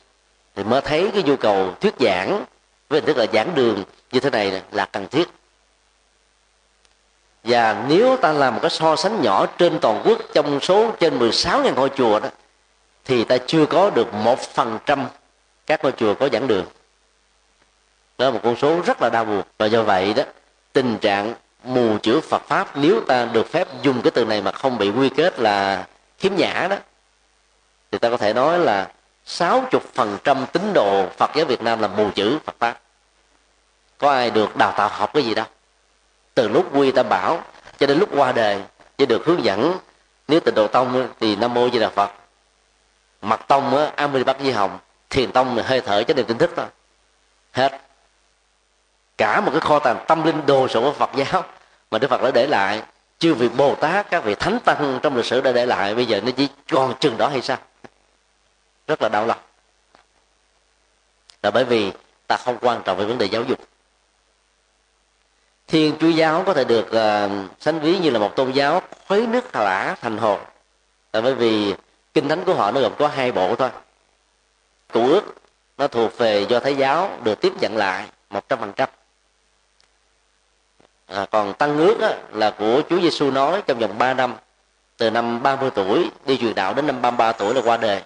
[0.56, 2.44] thì mới thấy cái nhu cầu thuyết giảng
[2.88, 5.28] với hình thức là giảng đường như thế này là cần thiết
[7.48, 11.18] và nếu ta làm một cái so sánh nhỏ trên toàn quốc, trong số trên
[11.18, 12.28] 16.000 ngôi chùa đó,
[13.04, 15.06] thì ta chưa có được một phần trăm
[15.66, 16.66] các ngôi chùa có giảng đường.
[18.18, 19.42] Đó là một con số rất là đau buồn.
[19.58, 20.22] Và do vậy đó,
[20.72, 21.34] tình trạng
[21.64, 24.90] mù chữ Phật pháp, nếu ta được phép dùng cái từ này mà không bị
[24.90, 25.86] quy kết là
[26.18, 26.76] khiếm nhã đó,
[27.90, 28.88] thì ta có thể nói là
[29.26, 32.80] 60% tín đồ Phật giáo Việt Nam là mù chữ Phật pháp.
[33.98, 35.46] Có ai được đào tạo học cái gì đâu?
[36.38, 37.42] Từ lúc quy tam bảo
[37.78, 38.62] cho đến lúc qua đời
[38.98, 39.78] chỉ được hướng dẫn.
[40.28, 42.10] Nếu tịnh độ tông thì nam mô di đà phật.
[43.22, 44.78] Mặt tông á a di bắc di hồng,
[45.10, 46.66] thiền tông là hơi thở cho niềm tin thức thôi.
[47.52, 47.80] Hết.
[49.16, 51.44] Cả một cái kho tàng tâm linh đồ sộ của phật giáo
[51.90, 52.82] mà đức phật đã để lại
[53.18, 56.06] chưa vị bồ tát, các vị thánh tăng trong lịch sử đã để lại, bây
[56.06, 57.56] giờ nó chỉ còn chừng đó hay sao?
[58.86, 59.40] Rất là đau lòng.
[61.42, 61.92] Là bởi vì
[62.26, 63.58] ta không quan trọng về vấn đề giáo dục
[65.68, 69.26] thiên chúa giáo có thể được uh, sánh ví như là một tôn giáo khuấy
[69.26, 70.38] nước lã thành hồ.
[71.12, 71.74] Là bởi vì
[72.14, 73.70] kinh thánh của họ nó gồm có hai bộ thôi.
[74.92, 75.34] Cụ ước
[75.78, 78.88] nó thuộc về do thái giáo được tiếp nhận lại một trăm phần trăm.
[81.06, 84.34] À, còn tăng ước á, là của Chúa Giêsu nói trong vòng 3 năm
[84.96, 88.02] từ năm 30 tuổi đi truyền đạo đến năm 33 tuổi là qua đời.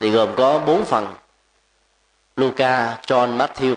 [0.00, 1.14] Thì gồm có bốn phần
[2.36, 3.74] Luca, John, Matthew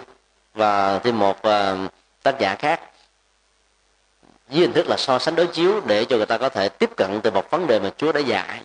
[0.54, 1.92] và thêm một uh,
[2.24, 2.82] tác giả khác
[4.50, 6.90] dưới hình thức là so sánh đối chiếu để cho người ta có thể tiếp
[6.98, 8.62] cận từ một vấn đề mà Chúa đã dạy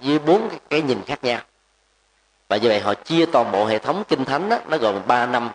[0.00, 1.40] với bốn cái, cái nhìn khác nhau.
[2.48, 5.26] Và như vậy họ chia toàn bộ hệ thống kinh thánh đó, nó gồm 3
[5.26, 5.50] năm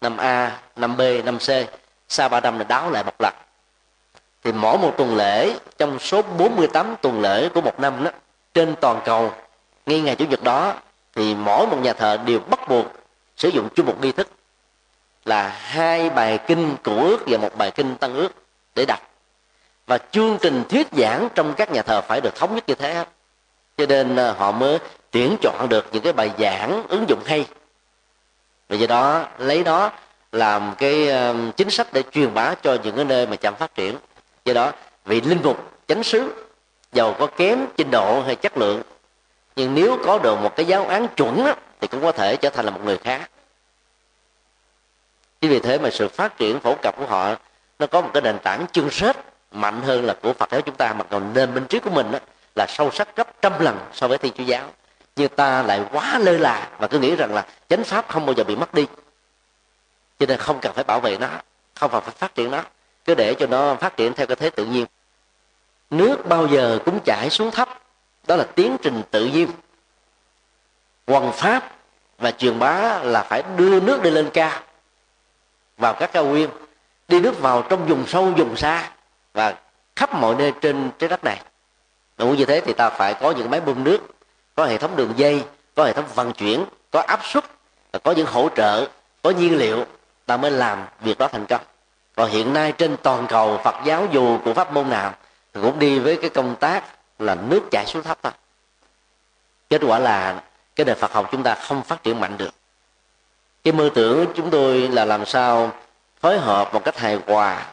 [0.00, 1.48] năm A, năm B, năm C
[2.08, 3.34] sau 3 năm là đáo lại một lần.
[4.44, 8.10] Thì mỗi một tuần lễ trong số 48 tuần lễ của một năm đó
[8.54, 9.32] trên toàn cầu
[9.86, 10.74] ngay ngày chủ nhật đó
[11.14, 12.86] thì mỗi một nhà thờ đều bắt buộc
[13.36, 14.28] sử dụng chung một nghi thức
[15.26, 18.28] là hai bài kinh cũ ước và một bài kinh tăng ước
[18.74, 19.02] để đặt
[19.86, 22.94] và chương trình thuyết giảng trong các nhà thờ phải được thống nhất như thế.
[22.94, 23.08] Hết
[23.76, 24.78] cho nên ờ, họ mới
[25.10, 27.46] tuyển chọn được những cái bài giảng ứng dụng hay.
[28.68, 29.92] Và do đó lấy đó
[30.32, 33.74] làm cái ờ, chính sách để truyền bá cho những cái nơi mà chậm phát
[33.74, 33.96] triển.
[34.44, 34.72] Do đó
[35.04, 36.32] vị linh mục chánh xứ
[36.92, 38.82] giàu có kém trình độ hay chất lượng
[39.56, 42.50] nhưng nếu có được một cái giáo án chuẩn đó, thì cũng có thể trở
[42.50, 43.30] thành là một người khác
[45.40, 47.34] chính vì thế mà sự phát triển phổ cập của họ
[47.78, 49.16] nó có một cái nền tảng chân sết
[49.50, 52.12] mạnh hơn là của phật giáo chúng ta mà còn nền minh triết của mình
[52.12, 52.18] đó,
[52.54, 54.68] là sâu sắc gấp trăm lần so với thiên chúa giáo.
[55.16, 58.34] Nhưng ta lại quá lơ là và cứ nghĩ rằng là chánh pháp không bao
[58.34, 58.86] giờ bị mất đi.
[60.18, 61.28] Cho nên không cần phải bảo vệ nó
[61.74, 62.62] không cần phải phát triển nó
[63.04, 64.86] cứ để cho nó phát triển theo cái thế tự nhiên.
[65.90, 67.68] Nước bao giờ cũng chảy xuống thấp
[68.26, 69.48] đó là tiến trình tự nhiên.
[71.06, 71.72] Quần pháp
[72.18, 74.60] và truyền bá là phải đưa nước đi lên cao
[75.78, 76.50] vào các cao nguyên,
[77.08, 78.90] đi nước vào trong vùng sâu, vùng xa,
[79.32, 79.54] và
[79.96, 81.40] khắp mọi nơi trên trái đất này.
[82.18, 83.98] Mà muốn như thế thì ta phải có những máy bơm nước,
[84.54, 87.44] có hệ thống đường dây, có hệ thống vận chuyển, có áp suất,
[87.92, 88.88] và có những hỗ trợ,
[89.22, 89.84] có nhiên liệu,
[90.26, 91.60] ta mới làm việc đó thành công.
[92.16, 95.14] Còn hiện nay trên toàn cầu, phật giáo dù của pháp môn nào
[95.52, 96.84] cũng đi với cái công tác
[97.18, 98.32] là nước chảy xuống thấp thôi.
[99.70, 100.42] Kết quả là
[100.76, 102.50] cái nền phật học chúng ta không phát triển mạnh được
[103.66, 105.72] cái mơ tưởng chúng tôi là làm sao
[106.20, 107.66] phối hợp một cách hài hòa.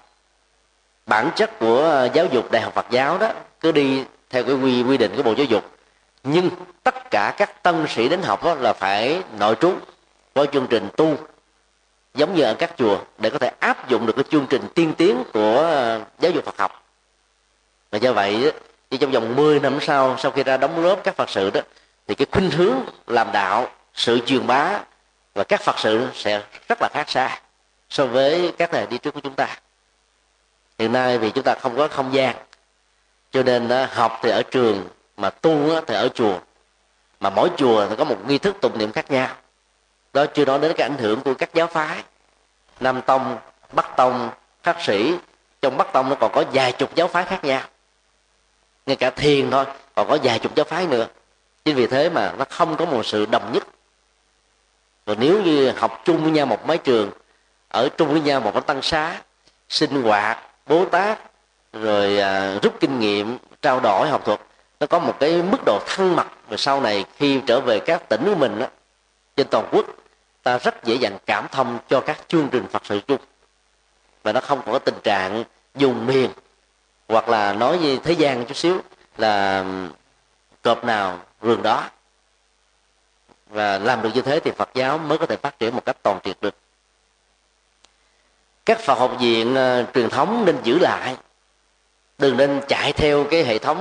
[1.05, 4.83] Bản chất của giáo dục đại học phật giáo đó cứ đi theo cái quy
[4.83, 5.71] quy định của bộ giáo dục.
[6.23, 6.49] Nhưng
[6.83, 9.73] tất cả các tân sĩ đến học đó là phải nội trú,
[10.33, 11.15] có chương trình tu,
[12.13, 14.93] giống như ở các chùa, để có thể áp dụng được cái chương trình tiên
[14.97, 15.61] tiến của
[16.19, 16.83] giáo dục Phật học.
[17.91, 18.51] Và do vậy
[18.89, 21.61] thì trong vòng 10 năm sau sau khi ra đóng lớp các Phật sự đó,
[22.07, 22.77] thì cái khuynh hướng
[23.07, 24.79] làm đạo, sự truyền bá
[25.33, 27.39] và các Phật sự sẽ rất là khác xa
[27.89, 29.57] so với các thầy đi trước của chúng ta.
[30.79, 32.35] Hiện nay vì chúng ta không có không gian,
[33.31, 36.39] cho nên học thì ở trường, mà tu thì ở chùa.
[37.19, 39.35] Mà mỗi chùa thì có một nghi thức tụng niệm khác nhau.
[40.13, 42.03] Đó chưa nói đến cái ảnh hưởng của các giáo phái.
[42.79, 43.37] Nam tông,
[43.71, 44.29] bắc tông
[44.63, 45.15] khắc sĩ,
[45.61, 47.61] trong bắc tông nó còn có vài chục giáo phái khác nhau.
[48.85, 49.65] Ngay cả thiền thôi,
[49.95, 51.07] còn có vài chục giáo phái nữa.
[51.65, 53.63] Chính vì thế mà nó không có một sự đồng nhất
[55.05, 57.11] rồi nếu như học chung với nhau một mái trường
[57.69, 59.21] ở chung với nhau một cái tăng xá
[59.69, 61.19] sinh hoạt bố tác
[61.73, 64.39] rồi à, rút kinh nghiệm trao đổi học thuật
[64.83, 68.09] nó có một cái mức độ thăng mặt và sau này khi trở về các
[68.09, 68.65] tỉnh của mình đó,
[69.35, 69.85] trên toàn quốc
[70.43, 73.21] ta rất dễ dàng cảm thông cho các chương trình phật sự chung.
[74.23, 75.43] Và nó không có tình trạng
[75.75, 76.29] dùng miền
[77.07, 78.81] hoặc là nói như thế gian chút xíu
[79.17, 79.65] là
[80.61, 81.89] cọp nào rường đó
[83.53, 85.97] và làm được như thế thì phật giáo mới có thể phát triển một cách
[86.03, 86.55] toàn triệt được.
[88.65, 91.15] Các phật học viện uh, truyền thống nên giữ lại.
[92.17, 93.71] Đừng nên chạy theo cái hệ thống